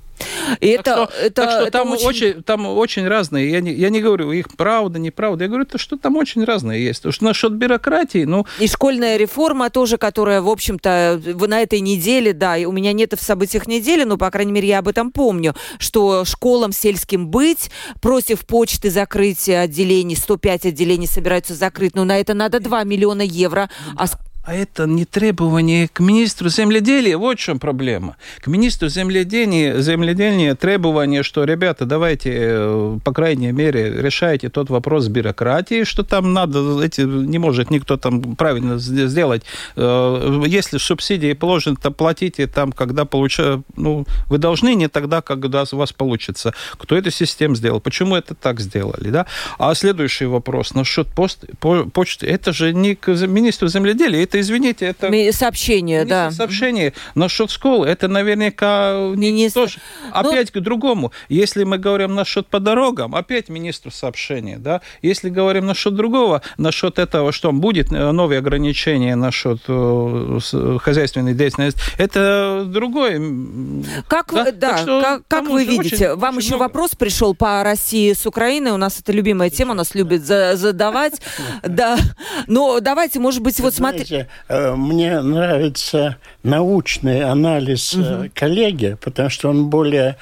[0.61, 2.07] И так это, что, это, так что это там, очень...
[2.07, 3.51] Очень, там очень разные.
[3.51, 5.45] Я не, я не говорю, их правда, неправда.
[5.45, 7.01] Я говорю, то, что там очень разные есть.
[7.01, 8.47] Потому что насчет бюрократии, ну...
[8.59, 13.23] И школьная реформа тоже, которая, в общем-то, на этой неделе, да, у меня нет в
[13.23, 18.47] событиях недели, но, по крайней мере, я об этом помню, что школам сельским быть, против
[18.47, 23.71] почты закрытия отделений, 105 отделений собираются закрыть, но на это надо 2 миллиона евро.
[23.97, 24.07] А
[24.47, 27.19] а это не требование к министру земледелия.
[27.19, 28.17] Вот в чем проблема.
[28.41, 35.07] К министру земледелия, земледелия требование, что, ребята, давайте, э, по крайней мере, решайте тот вопрос
[35.07, 39.43] с бюрократией, что там надо, эти, не может никто там правильно сделать.
[39.75, 45.65] Э, если субсидии положены, то платите там, когда получают, ну, вы должны не тогда, когда
[45.73, 46.55] у вас получится.
[46.79, 47.81] Кто эту систему сделал?
[47.81, 49.27] Почему это так сделали, да?
[49.59, 52.29] А следующий вопрос насчет пост, почты.
[52.29, 55.33] Это же не к министру земледелия, это это, извините, это...
[55.33, 56.31] Сообщение, да.
[56.31, 56.93] Сообщение.
[57.15, 59.61] Насчет школы, это наверняка Министр.
[59.61, 59.79] тоже.
[60.05, 60.61] Ну, опять ну...
[60.61, 61.13] к другому.
[61.29, 64.81] Если мы говорим насчет по дорогам, опять министру сообщение, да.
[65.03, 70.39] Если говорим насчет другого, насчет этого, что будет э, новые ограничения насчет э,
[70.81, 73.21] хозяйственной деятельности, это другое.
[74.09, 76.11] Как да, вы, да, что, как, как вы видите?
[76.11, 76.69] Очень, Вам очень еще много.
[76.69, 78.73] вопрос пришел по России с Украиной.
[78.73, 81.15] У нас это любимая тема, нас любят задавать.
[81.67, 81.99] Да.
[82.47, 88.31] Но давайте, может быть, вот смотрите Э, мне нравится научный анализ угу.
[88.35, 90.17] коллеги, потому что он более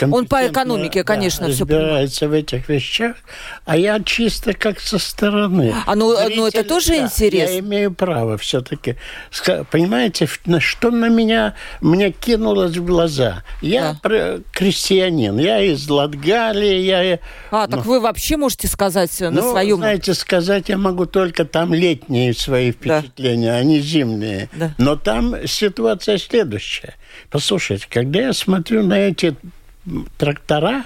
[0.00, 3.16] Он по экономике, конечно, да, разбирается в этих вещах,
[3.64, 5.74] а я чисто как со стороны.
[5.86, 7.52] А ну, Зритель, ну это тоже да, интересно.
[7.54, 8.96] Я имею право все-таки.
[9.70, 10.28] Понимаете,
[10.60, 13.42] что на меня мне кинулось в глаза?
[13.60, 14.38] Я да.
[14.52, 17.18] крестьянин, я из Латгалии, я...
[17.50, 19.78] А, так ну, вы вообще можете сказать на ну, своем...
[19.78, 23.43] знаете, сказать я могу только там летние свои впечатления.
[23.43, 24.48] Да зимние, они зимние.
[24.52, 24.74] Да.
[24.78, 26.94] Но там ситуация следующая.
[27.30, 29.36] Послушайте, когда я смотрю на эти
[30.18, 30.84] трактора,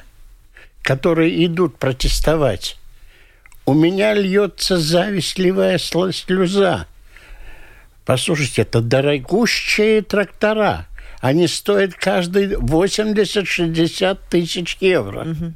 [0.83, 2.77] которые идут протестовать,
[3.67, 6.87] у меня льется завистливая слеза.
[8.05, 10.87] Послушайте, это дорогущие трактора.
[11.21, 15.31] Они стоят каждый 80-60 тысяч евро.
[15.31, 15.53] Угу.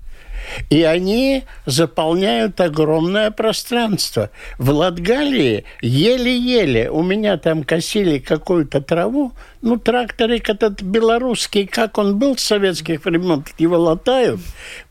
[0.71, 4.31] И они заполняют огромное пространство.
[4.59, 9.33] В Латгалии еле-еле у меня там косили какую-то траву.
[9.61, 14.41] Ну, тракторик этот белорусский, как он был с советских времен, его латают.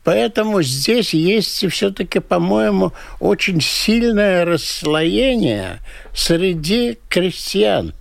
[0.04, 5.80] Поэтому здесь есть все-таки, по-моему, очень сильное расслоение
[6.14, 7.92] среди крестьян.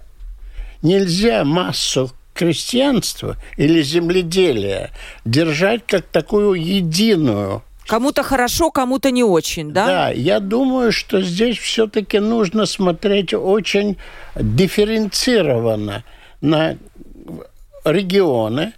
[0.81, 2.11] Нельзя массу
[2.41, 4.89] крестьянство или земледелие
[5.25, 9.86] держать как такую единую Кому-то хорошо, кому-то не очень, да?
[9.86, 13.97] Да, я думаю, что здесь все-таки нужно смотреть очень
[14.36, 16.04] дифференцированно
[16.41, 16.77] на
[17.84, 18.73] регионы,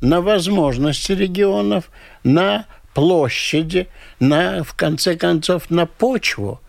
[0.00, 1.90] на возможности регионов,
[2.22, 3.88] на площади,
[4.20, 6.60] на, в конце концов, на почву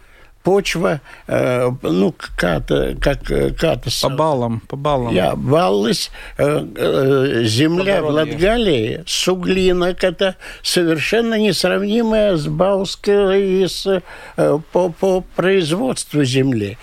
[0.47, 3.89] почва, э, ну, какая-то, как какая-то...
[4.01, 5.13] По баллам, по баллам.
[5.13, 14.01] Я, баллась, э, э, земля в Латгалии, суглинок, это совершенно несравнимая с Бауской и с,
[14.37, 16.77] э, по, по производству земли.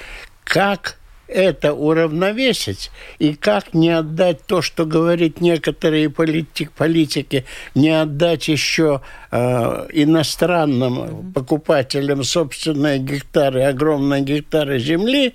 [0.45, 0.99] Как
[1.35, 2.91] это уравновесить?
[3.19, 7.45] И как не отдать то, что говорит некоторые политик, политики,
[7.75, 15.35] не отдать еще э, иностранным покупателям собственные гектары, огромные гектары земли,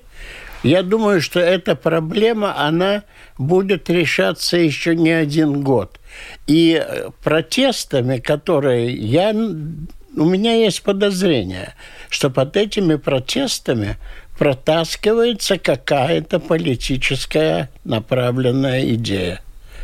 [0.63, 3.03] я думаю, что эта проблема, она
[3.37, 5.99] будет решаться еще не один год.
[6.47, 6.83] И
[7.23, 9.31] протестами, которые я...
[9.31, 11.75] У меня есть подозрение,
[12.09, 13.97] что под этими протестами
[14.39, 19.41] протаскивается какая-то политическая направленная идея.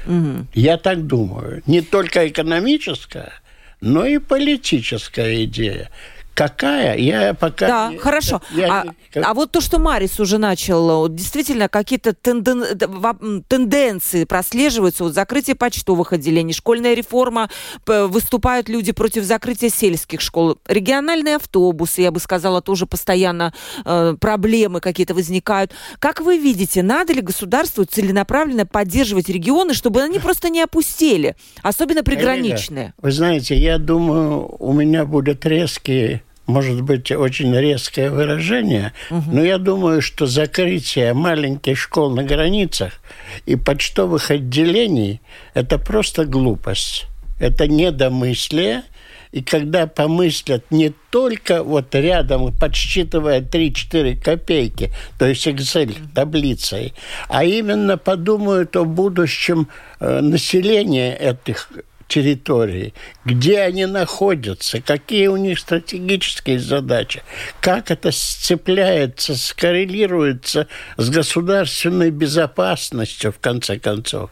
[0.08, 0.48] Угу.
[0.54, 1.62] Я так думаю.
[1.68, 3.34] Не только экономическая,
[3.82, 5.90] но и политическая идея.
[6.36, 6.98] Какая?
[6.98, 7.68] Я пока...
[7.68, 8.42] Да, не, хорошо.
[8.52, 9.22] Я, а, я...
[9.24, 12.78] а вот то, что Марис уже начал, действительно какие-то тенден...
[13.48, 15.06] тенденции прослеживаются.
[15.06, 17.50] Вот закрытие почтовых отделений, школьная реформа,
[17.86, 20.60] выступают люди против закрытия сельских школ.
[20.68, 23.54] Региональные автобусы, я бы сказала, тоже постоянно
[23.86, 25.72] э, проблемы какие-то возникают.
[26.00, 32.04] Как вы видите, надо ли государству целенаправленно поддерживать регионы, чтобы они просто не опустели, особенно
[32.04, 32.94] приграничные?
[33.02, 39.32] Вы знаете, я думаю, у меня будет резкий может быть, очень резкое выражение, угу.
[39.32, 42.94] но я думаю, что закрытие маленьких школ на границах
[43.46, 45.22] и почтовых отделений–
[45.54, 47.08] это просто глупость.
[47.40, 48.84] Это недомыслие,
[49.32, 56.94] и когда помыслят не только вот рядом, подсчитывая 3-4 копейки, то есть Excel таблицей,
[57.28, 59.68] а именно подумают о будущем
[60.00, 61.70] э, населения этих
[62.08, 62.94] территории,
[63.26, 67.24] где они находятся, какие у них стратегические задачи,
[67.62, 74.30] как это сцепляется, скоррелируется с государственной безопасностью, в конце концов,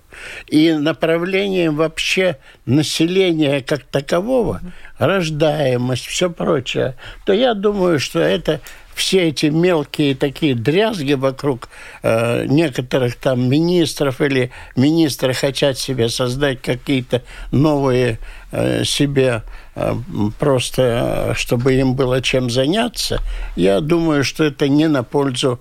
[0.48, 4.62] и направлением вообще населения как такового,
[5.00, 6.96] рождаемость, все прочее,
[7.26, 8.62] то я думаю, что это
[8.96, 11.70] все эти мелкие такие дрязги вокруг
[12.02, 18.20] э, некоторых там министров или министры хотят себе создать какие-то новые
[18.52, 19.44] э, себе
[19.76, 19.96] э,
[20.40, 23.20] просто, чтобы им было чем заняться,
[23.56, 25.60] я думаю, что это не на пользу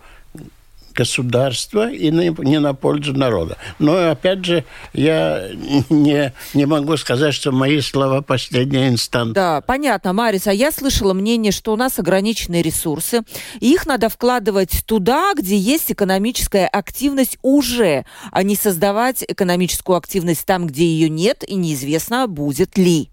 [0.93, 3.57] государства и не на пользу народа.
[3.78, 5.49] Но, опять же, я
[5.90, 9.34] не, не могу сказать, что мои слова последняя инстанция.
[9.34, 10.47] Да, понятно, Марис.
[10.47, 13.22] А я слышала мнение, что у нас ограниченные ресурсы,
[13.61, 20.45] и их надо вкладывать туда, где есть экономическая активность уже, а не создавать экономическую активность
[20.47, 23.11] там, где ее нет, и неизвестно, будет ли.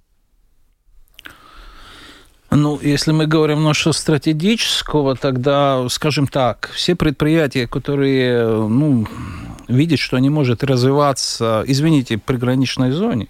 [2.52, 9.08] Ну, если мы говорим насчет стратегического, тогда, скажем так, все предприятия, которые, ну,
[9.68, 13.28] видят, что они могут развиваться, извините, в приграничной зоне,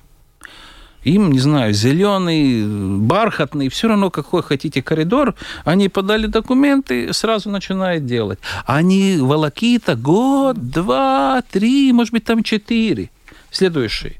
[1.04, 8.06] им, не знаю, зеленый, бархатный, все равно какой хотите коридор, они подали документы, сразу начинают
[8.06, 8.40] делать.
[8.66, 13.10] Они волокита год, два, три, может быть, там четыре.
[13.52, 14.18] Следующий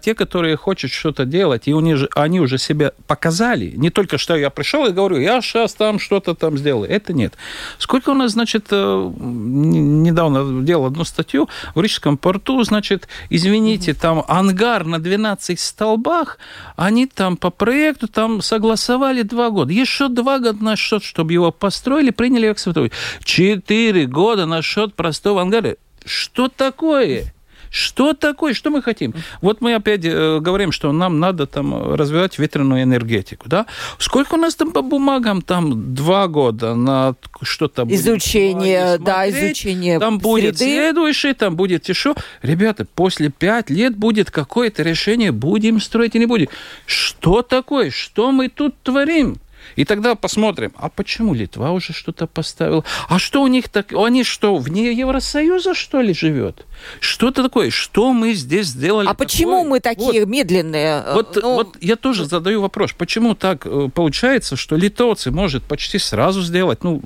[0.00, 4.36] те, которые хотят что-то делать, и они, же, они уже себя показали, не только что
[4.36, 7.34] я пришел и говорю, я сейчас там что-то там сделаю, это нет.
[7.78, 14.24] Сколько у нас, значит, э, недавно делал одну статью в Рижском порту, значит, извините, там
[14.26, 16.38] ангар на 12 столбах,
[16.76, 19.72] они там по проекту там согласовали два года.
[19.72, 22.90] Еще два года на счет, чтобы его построили, приняли эксплуатацию.
[23.22, 25.76] Четыре года на счет простого ангара.
[26.04, 27.32] Что такое?
[27.70, 28.54] Что такое?
[28.54, 29.14] Что мы хотим?
[29.40, 33.66] Вот мы опять э, говорим, что нам надо там развивать ветреную энергетику, да?
[33.98, 35.42] Сколько у нас там по бумагам?
[35.42, 37.86] Там два года на что-то...
[37.88, 40.72] Изучение, да, изучение Там будет среды.
[40.72, 42.14] следующий, там будет еще.
[42.42, 46.48] Ребята, после пять лет будет какое-то решение, будем строить или не будем.
[46.86, 47.90] Что такое?
[47.90, 49.36] Что мы тут творим?
[49.76, 52.84] И тогда посмотрим, а почему Литва уже что-то поставила?
[53.08, 53.92] А что у них так?
[53.92, 56.66] Они что, вне Евросоюза, что ли, живет?
[57.00, 57.70] Что-то такое?
[57.70, 59.06] Что мы здесь сделали?
[59.06, 59.26] А такое?
[59.26, 61.04] почему мы такие вот, медленные?
[61.12, 61.54] Вот, ну...
[61.54, 66.84] вот я тоже задаю вопрос, почему так э, получается, что литовцы может почти сразу сделать?
[66.84, 67.02] Ну,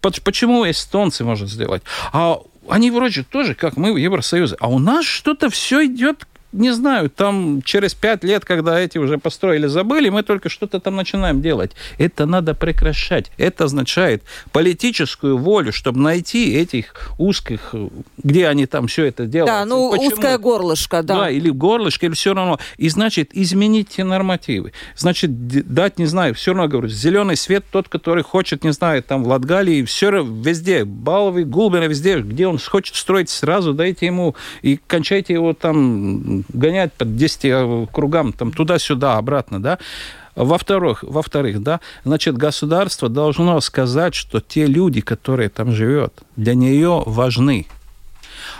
[0.00, 1.82] почему эстонцы может сделать?
[2.12, 2.38] А
[2.68, 4.56] они вроде тоже, как мы в Евросоюзе.
[4.60, 9.18] А у нас что-то все идет не знаю, там через пять лет, когда эти уже
[9.18, 11.72] построили, забыли, мы только что-то там начинаем делать.
[11.98, 13.30] Это надо прекращать.
[13.36, 17.74] Это означает политическую волю, чтобы найти этих узких,
[18.22, 19.52] где они там все это делают.
[19.52, 20.06] Да, ну Почему?
[20.06, 21.14] узкое горлышко, да.
[21.16, 22.60] Да, или горлышко, или все равно.
[22.76, 24.72] И значит, изменить те нормативы.
[24.96, 29.24] Значит, дать, не знаю, все равно говорю, зеленый свет тот, который хочет, не знаю, там
[29.24, 34.78] в Латгалии, все везде, Баловый, Гулбина, везде, где он хочет строить, сразу дайте ему и
[34.86, 39.78] кончайте его там гонять по 10 э, кругам, там, туда-сюда, обратно, да.
[40.36, 47.02] Во-вторых, во-вторых, да, значит, государство должно сказать, что те люди, которые там живут, для нее
[47.06, 47.66] важны.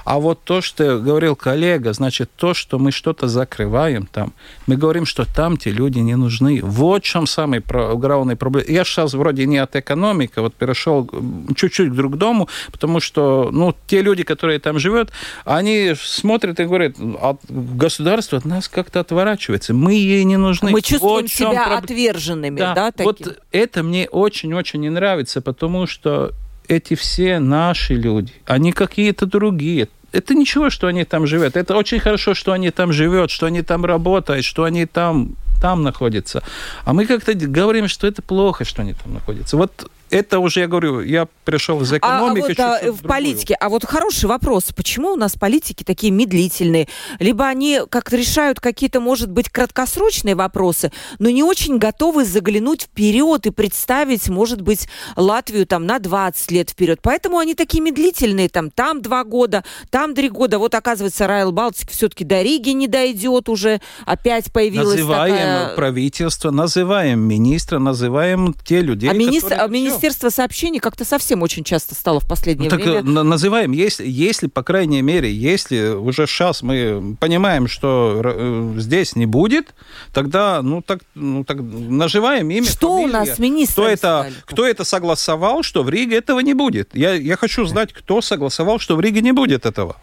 [0.05, 4.33] А вот то, что говорил коллега, значит, то, что мы что-то закрываем там,
[4.67, 6.61] мы говорим, что там те люди не нужны.
[6.63, 8.71] Вот в чем самый главный проблема.
[8.71, 11.09] Я сейчас вроде не от экономики, вот перешел
[11.55, 15.11] чуть-чуть к друг дому, потому что, ну, те люди, которые там живут,
[15.45, 20.71] они смотрят и говорят, от государства от нас как-то отворачивается, мы ей не нужны.
[20.71, 21.85] Мы чувствуем вот себя проб...
[21.85, 23.07] отверженными, да, да таким?
[23.07, 26.33] Вот это мне очень-очень не нравится, потому что
[26.69, 29.89] эти все наши люди, они какие-то другие.
[30.13, 31.57] Это ничего, что они там живут.
[31.57, 35.83] Это очень хорошо, что они там живут, что они там работают, что они там, там
[35.83, 36.43] находятся.
[36.85, 39.57] А мы как-то говорим, что это плохо, что они там находятся.
[39.57, 42.55] Вот это уже, я говорю, я пришел из экономики.
[42.61, 43.55] А, вот, а, в политике.
[43.55, 44.67] А вот хороший вопрос.
[44.75, 46.89] Почему у нас политики такие медлительные?
[47.19, 53.47] Либо они как-то решают какие-то, может быть, краткосрочные вопросы, но не очень готовы заглянуть вперед
[53.47, 57.01] и представить, может быть, Латвию там на 20 лет вперед.
[57.03, 58.49] Поэтому они такие медлительные.
[58.49, 60.59] Там, там два года, там три года.
[60.59, 63.81] Вот, оказывается, Райл Балтик все-таки до Риги не дойдет уже.
[64.05, 65.75] Опять появилась называем такая...
[65.77, 69.69] правительство, называем министра, называем те людей, а министр, которые...
[69.95, 73.03] Министерство сообщений как-то совсем очень часто стало в последнее ну, время.
[73.03, 79.17] Так называем, если, если, по крайней мере, если уже сейчас мы понимаем, что э, здесь
[79.17, 79.75] не будет,
[80.13, 83.09] тогда, ну, так, ну, так наживаем имя, Что фамилия.
[83.09, 83.73] у нас министр?
[83.75, 86.95] Кто это, кто это согласовал, что в Риге этого не будет?
[86.95, 89.97] Я, я хочу знать, кто согласовал, что в Риге не будет этого.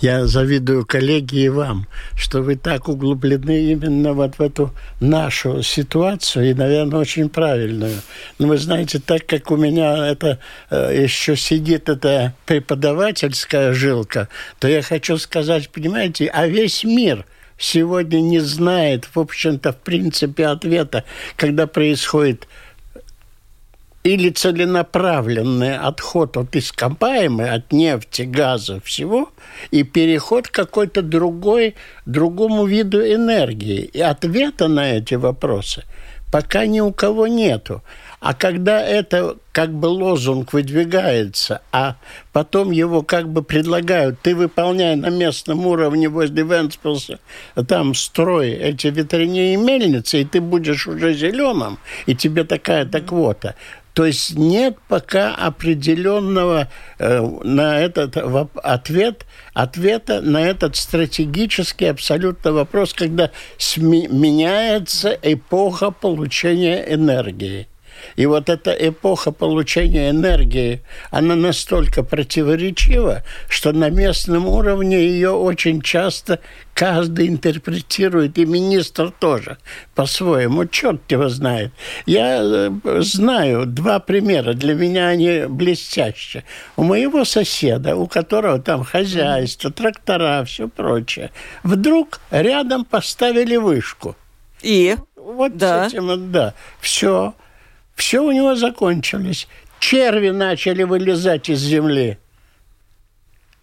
[0.00, 1.86] Я завидую коллеге и вам,
[2.16, 7.96] что вы так углублены именно вот в эту нашу ситуацию, и, наверное, очень правильную.
[8.38, 10.38] Но вы знаете, так как у меня это
[10.70, 14.28] э, еще сидит эта преподавательская жилка,
[14.60, 17.24] то я хочу сказать, понимаете, а весь мир–
[17.58, 21.04] сегодня не знает, в общем-то, в принципе, ответа,
[21.36, 22.46] когда происходит
[24.04, 29.30] или целенаправленный отход от ископаемой, от нефти, газа, всего,
[29.70, 31.74] и переход к какой-то другой,
[32.06, 33.80] другому виду энергии.
[33.80, 35.84] И ответа на эти вопросы
[36.30, 37.82] пока ни у кого нету.
[38.20, 41.96] А когда это как бы лозунг выдвигается, а
[42.32, 47.20] потом его как бы предлагают, ты выполняй на местном уровне возле Венспилса,
[47.68, 53.54] там строй эти ветряные мельницы, и ты будешь уже зеленым, и тебе такая-то квота.
[53.98, 56.68] То есть нет пока определенного
[57.00, 58.16] э, на этот
[58.62, 63.32] ответ, ответа на этот стратегический абсолютно вопрос, когда
[63.76, 67.66] меняется эпоха получения энергии.
[68.16, 75.80] И вот эта эпоха получения энергии, она настолько противоречива, что на местном уровне ее очень
[75.80, 76.40] часто
[76.74, 79.58] каждый интерпретирует, и министр тоже
[79.96, 80.64] по-своему.
[80.66, 81.72] Черт его знает.
[82.06, 82.70] Я э,
[83.00, 86.44] знаю два примера, для меня они блестящие.
[86.76, 91.30] У моего соседа, у которого там хозяйство, трактора, все прочее,
[91.64, 94.16] вдруг рядом поставили вышку.
[94.62, 94.96] И?
[95.16, 95.88] Вот да.
[95.88, 96.54] с этим, да.
[96.80, 97.34] Все.
[97.98, 99.48] Все у него закончилось.
[99.80, 102.16] Черви начали вылезать из земли.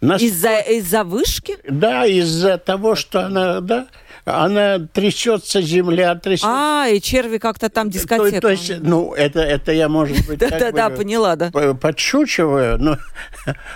[0.02, 1.56] Из-за из вышки?
[1.66, 3.86] Да, из-за того, что она, да,
[4.26, 6.48] она трясется, земля трясется.
[6.50, 8.36] А, и черви как-то там дискотека.
[8.36, 11.50] То, то есть, ну, это, это я, может быть, да, да, поняла, да.
[11.50, 12.98] подшучиваю, но,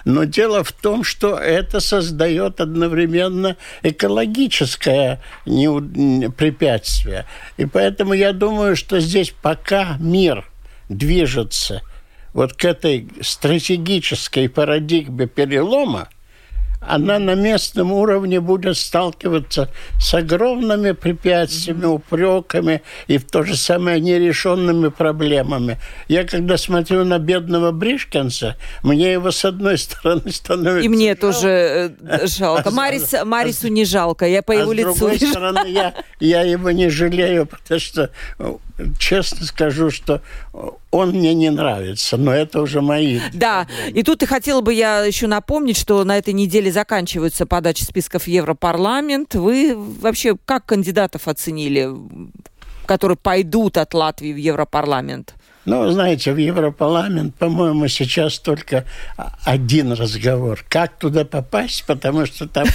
[0.04, 7.24] но дело в том, что это создает одновременно экологическое препятствие.
[7.56, 10.49] И поэтому я думаю, что здесь пока мир
[10.90, 11.82] движется
[12.34, 16.08] вот к этой стратегической парадигме перелома,
[16.80, 19.68] она на местном уровне будет сталкиваться
[20.00, 25.78] с огромными препятствиями, упреками и в то же самое нерешенными проблемами.
[26.08, 31.20] Я когда смотрю на бедного Бришкинса, мне его с одной стороны становится И мне жалко.
[31.20, 31.48] тоже
[32.00, 32.70] э, жалко.
[32.70, 35.94] А, Марис, а, Марису не жалко, я по а его лицу с другой стороны, я,
[36.18, 38.10] я его не жалею, потому что
[38.98, 40.22] честно скажу, что
[40.90, 43.20] он мне не нравится, но это уже мои.
[43.32, 47.84] Да, и тут и хотела бы я еще напомнить, что на этой неделе заканчиваются подачи
[47.84, 49.34] списков в Европарламент.
[49.34, 51.88] Вы вообще как кандидатов оценили,
[52.86, 55.34] которые пойдут от Латвии в Европарламент?
[55.66, 58.84] Ну, знаете, в Европарламент, по-моему, сейчас только
[59.44, 60.64] один разговор.
[60.68, 62.66] Как туда попасть, потому что там...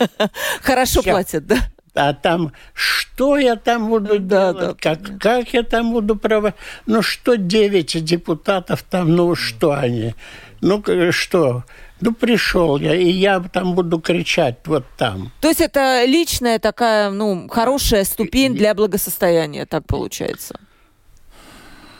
[0.62, 1.56] Хорошо платят, да?
[1.96, 4.94] А там что я там буду да, делать, да.
[4.94, 6.54] Как, как я там буду права,
[6.86, 10.14] ну что девять депутатов там, ну что они,
[10.60, 11.64] ну что,
[12.00, 15.32] ну пришел я, и я там буду кричать вот там.
[15.40, 20.60] То есть это личная такая, ну, хорошая ступень для благосостояния, так получается?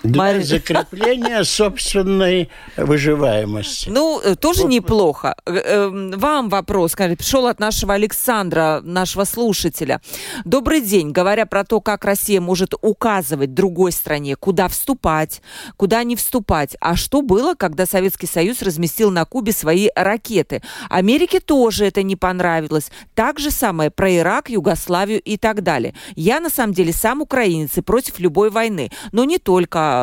[0.07, 3.89] Для закрепления собственной выживаемости.
[3.89, 4.71] Ну, э, тоже вот.
[4.71, 5.37] неплохо.
[5.47, 10.01] Э, эм, вам вопрос, пришел от нашего Александра, нашего слушателя.
[10.45, 11.13] Добрый день.
[11.13, 15.43] Говоря про то, как Россия может указывать другой стране, куда вступать,
[15.77, 16.77] куда не вступать.
[16.81, 20.63] А что было, когда Советский Союз разместил на Кубе свои ракеты?
[20.89, 22.91] Америке тоже это не понравилось.
[23.15, 25.95] Так же самое про Ирак, Югославию и так далее.
[26.15, 28.91] Я, на самом деле, сам украинец и против любой войны.
[29.13, 29.96] Но не только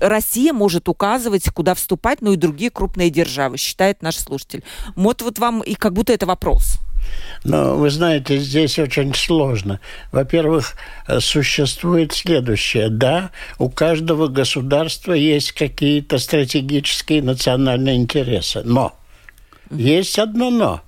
[0.00, 4.62] Россия может указывать, куда вступать, но и другие крупные державы, считает наш слушатель.
[4.94, 6.78] Вот, вот вам и как будто это вопрос.
[7.44, 9.80] Но вы знаете, здесь очень сложно.
[10.12, 10.74] Во-первых,
[11.20, 12.88] существует следующее.
[12.88, 18.62] Да, у каждого государства есть какие-то стратегические национальные интересы.
[18.64, 18.94] Но
[19.70, 20.80] есть одно но.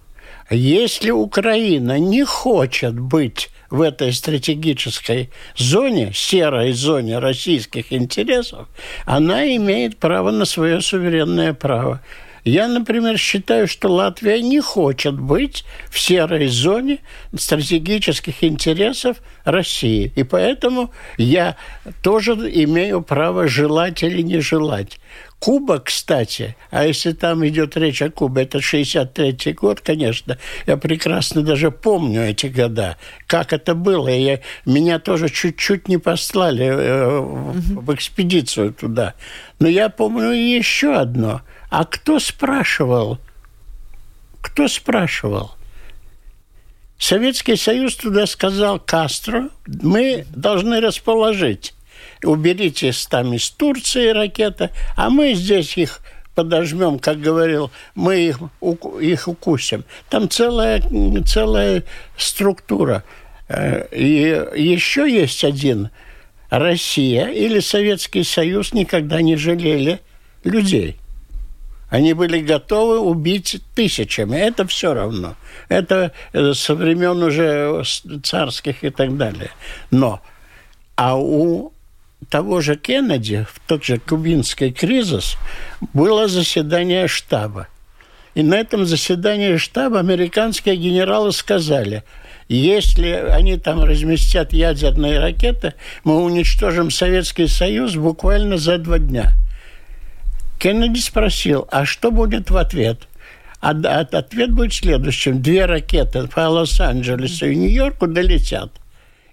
[0.50, 8.68] Если Украина не хочет быть в этой стратегической зоне, серой зоне российских интересов,
[9.04, 12.00] она имеет право на свое суверенное право.
[12.48, 16.98] Я, например, считаю, что Латвия не хочет быть в серой зоне
[17.36, 20.12] стратегических интересов России.
[20.16, 21.56] И поэтому я
[22.02, 24.98] тоже имею право желать или не желать.
[25.38, 30.36] Куба, кстати, а если там идет речь о Кубе, это 63-й год, конечно,
[30.66, 32.96] я прекрасно даже помню эти года,
[33.28, 34.08] как это было.
[34.08, 39.14] И я, меня тоже чуть-чуть не послали э, в, в экспедицию туда.
[39.60, 41.42] Но я помню еще одно.
[41.70, 43.18] А кто спрашивал?
[44.40, 45.52] Кто спрашивал?
[46.98, 51.74] Советский Союз туда сказал Кастро, мы должны расположить
[52.24, 56.00] уберите там из Турции ракеты, а мы здесь их
[56.34, 58.38] подожмем, как говорил, мы их,
[59.00, 59.84] их укусим.
[60.08, 60.82] Там целая,
[61.26, 61.82] целая
[62.16, 63.02] структура.
[63.48, 64.12] Э, и
[64.60, 65.90] еще есть один.
[66.50, 70.00] Россия или Советский Союз никогда не жалели
[70.44, 70.97] людей.
[71.90, 74.36] Они были готовы убить тысячами.
[74.36, 75.36] Это все равно.
[75.68, 77.82] Это э, со времен уже
[78.22, 79.50] царских и так далее.
[79.90, 80.20] Но
[80.96, 81.72] а у
[82.28, 85.36] того же Кеннеди, в тот же кубинский кризис,
[85.94, 87.68] было заседание штаба.
[88.34, 92.04] И на этом заседании штаба американские генералы сказали,
[92.48, 95.74] если они там разместят ядерные ракеты,
[96.04, 99.32] мы уничтожим Советский Союз буквально за два дня.
[100.58, 103.08] Кеннеди спросил, а что будет в ответ?
[103.60, 105.42] А, ответ будет следующим.
[105.42, 108.72] Две ракеты по Лос-Анджелесу и Нью-Йорку долетят,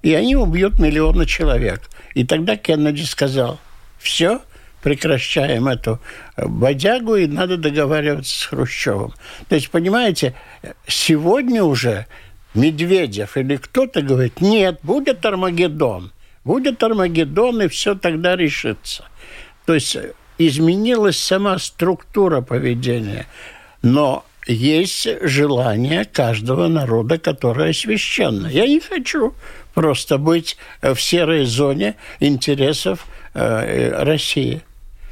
[0.01, 1.82] и они убьют миллионы человек–
[2.15, 3.59] и тогда Кеннеди сказал,
[3.99, 4.41] все,
[4.82, 5.99] прекращаем эту
[6.38, 9.13] э, бодягу, и надо договариваться с Хрущевым.
[9.49, 10.34] То есть, понимаете,
[10.88, 12.07] сегодня уже
[12.53, 16.13] Медведев или кто-то говорит, нет, будет Армагеддон.
[16.45, 19.03] Будет Армагеддон, и все тогда решится.
[19.65, 23.28] То есть э, изменилась сама структура поведения.
[23.82, 28.48] Но есть желание каждого народа, которое священно.
[28.48, 29.34] Я не хочу
[29.74, 34.62] просто быть в серой зоне интересов э, России.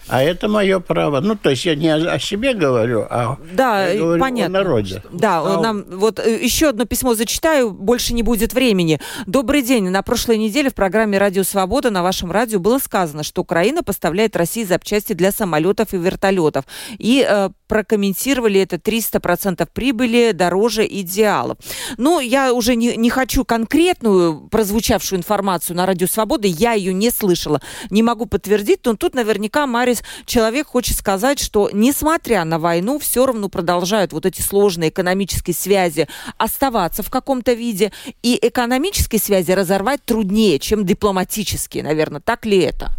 [0.08, 1.20] А это мое право.
[1.22, 4.60] Ну, то есть я не о, себе говорю, а да, я говорю понятно.
[4.60, 5.04] о народе.
[5.12, 5.62] Да, а...
[5.62, 9.00] нам вот э, еще одно письмо зачитаю, больше не будет времени.
[9.26, 9.90] Добрый день.
[9.90, 14.36] На прошлой неделе в программе «Радио Свобода» на вашем радио было сказано, что Украина поставляет
[14.36, 16.66] России запчасти для самолетов и вертолетов.
[16.98, 21.58] И э, прокомментировали это 300% прибыли дороже идеалов.
[21.98, 27.10] Ну, я уже не, не хочу конкретную прозвучавшую информацию на Радио Свободы, я ее не
[27.10, 32.98] слышала, не могу подтвердить, но тут наверняка Марис человек хочет сказать, что несмотря на войну,
[32.98, 37.92] все равно продолжают вот эти сложные экономические связи оставаться в каком-то виде,
[38.24, 42.22] и экономические связи разорвать труднее, чем дипломатические, наверное.
[42.22, 42.92] Так ли это?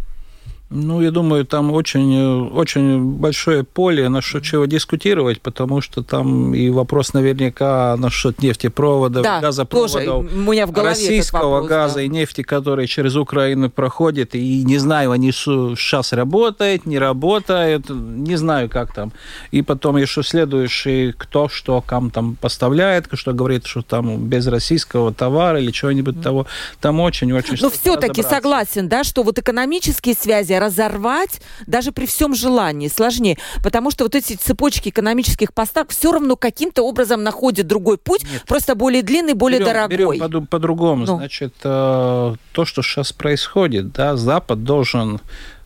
[0.71, 6.71] Ну, я думаю, там очень, очень большое поле насчет чего дискутировать, потому что там и
[6.71, 12.01] вопрос наверняка насчет нефтепроводов, да, газопроводов, у меня в голове российского вопрос, газа да.
[12.01, 14.33] и нефти, который через Украину проходит.
[14.33, 19.11] И не знаю, они сейчас работают, не работают, не знаю, как там.
[19.51, 25.13] И потом еще следующий, кто что кому там поставляет, что говорит, что там без российского
[25.13, 26.23] товара или чего-нибудь mm.
[26.23, 26.47] того.
[26.81, 27.57] Там очень-очень...
[27.61, 33.91] Но все-таки согласен, да, что вот экономические связи разорвать даже при всем желании сложнее, потому
[33.91, 38.43] что вот эти цепочки экономических поставок все равно каким-то образом находят другой путь, Нет.
[38.47, 40.19] просто более длинный, более берем, дорогой.
[40.19, 41.05] Берем по-другому.
[41.05, 41.17] Ну.
[41.17, 45.21] Значит, э, то, что сейчас происходит, да, Запад должен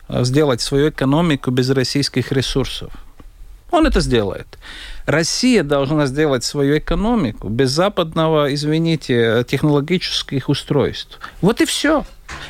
[0.08, 2.92] э, сделать свою экономику без российских ресурсов.
[3.70, 4.58] Он это сделает.
[5.06, 11.18] Россия должна сделать свою экономику без западного, извините, технологических устройств.
[11.40, 12.04] Вот и все.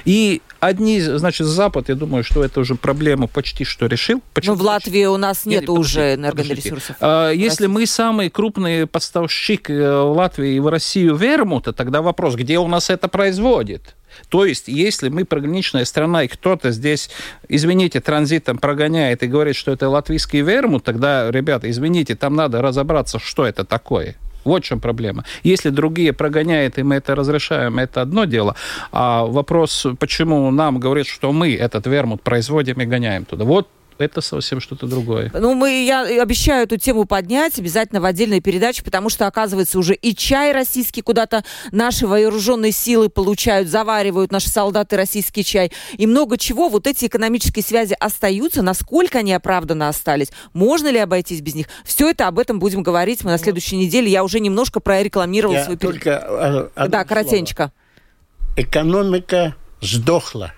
[0.05, 4.23] И одни, значит, Запад, я думаю, что это уже проблему почти что решил.
[4.35, 4.55] Почему?
[4.55, 6.97] Но в Латвии у нас нет, нет уже энергоресурсов.
[7.01, 12.35] А, если мы самый крупный поставщик э, в Латвии и в Россию вермута, тогда вопрос,
[12.37, 13.97] где у нас это производит?
[14.29, 17.11] То есть, если мы пограничная страна, и кто-то здесь,
[17.49, 23.19] извините, транзитом прогоняет и говорит, что это латвийский вермут, тогда, ребята, извините, там надо разобраться,
[23.19, 24.17] что это такое.
[24.45, 25.24] Вот в чем проблема.
[25.43, 28.55] Если другие прогоняют, и мы это разрешаем, это одно дело.
[28.93, 33.45] А вопрос, почему нам говорят, что мы этот вермут производим и гоняем туда.
[33.45, 33.68] Вот
[34.01, 35.30] это совсем что-то другое.
[35.34, 39.94] Ну, мы, я обещаю эту тему поднять обязательно в отдельной передаче, потому что, оказывается, уже
[39.94, 46.38] и чай российский куда-то наши вооруженные силы получают, заваривают наши солдаты российский чай, и много
[46.38, 46.68] чего.
[46.68, 51.66] Вот эти экономические связи остаются, насколько они оправданно остались, можно ли обойтись без них.
[51.84, 54.11] Все это об этом будем говорить мы на следующей неделе.
[54.11, 57.72] Я уже немножко прорекламировала я свою только Да, коротенько.
[58.57, 60.53] Экономика сдохла.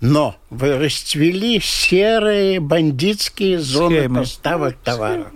[0.00, 4.20] Но расцвели серые бандитские зоны Схемы.
[4.20, 5.26] поставок товаров.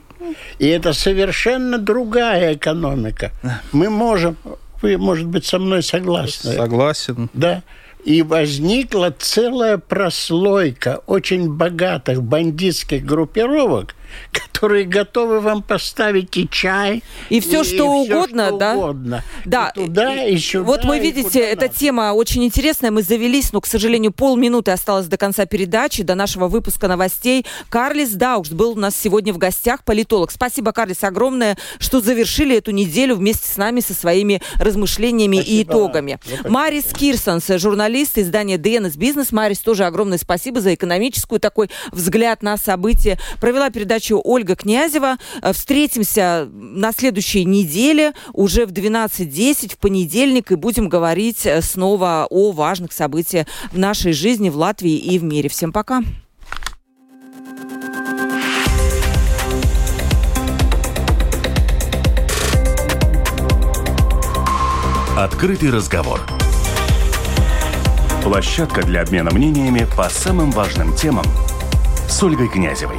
[0.59, 3.33] И это совершенно другая экономика.
[3.73, 4.37] Мы можем,
[4.81, 6.55] вы, может быть, со мной согласны.
[6.55, 7.29] Согласен.
[7.35, 7.63] Да.
[8.05, 13.95] И возникла целая прослойка очень богатых бандитских группировок,
[14.33, 18.75] которые готовы вам поставить и чай, и все, и, что, и угодно, все, что да?
[18.75, 19.25] угодно.
[19.45, 19.73] Да.
[19.75, 20.65] И туда, и сюда.
[20.65, 21.75] Вот вы видите, эта надо.
[21.75, 22.91] тема очень интересная.
[22.91, 27.47] Мы завелись, но, к сожалению, полминуты осталось до конца передачи, до нашего выпуска новостей.
[27.69, 30.31] Карлис Даукс был у нас сегодня в гостях, политолог.
[30.31, 35.57] Спасибо, Карлис, огромное, что завершили эту неделю вместе с нами со своими размышлениями спасибо.
[35.57, 36.19] и итогами.
[36.49, 39.33] Марис Кирсонс, журналист издания DNS Бизнес.
[39.33, 43.19] Марис, тоже огромное спасибо за экономическую такой взгляд на события.
[43.41, 45.17] Провела передачу передачу Ольга Князева.
[45.43, 52.27] Э, встретимся на следующей неделе уже в 12.10 в понедельник и будем говорить э, снова
[52.31, 55.49] о важных событиях в нашей жизни в Латвии и в мире.
[55.49, 56.03] Всем пока.
[65.17, 66.21] Открытый разговор.
[68.25, 71.27] Площадка для обмена мнениями по самым важным темам–
[72.13, 72.99] с Ольгой Князевой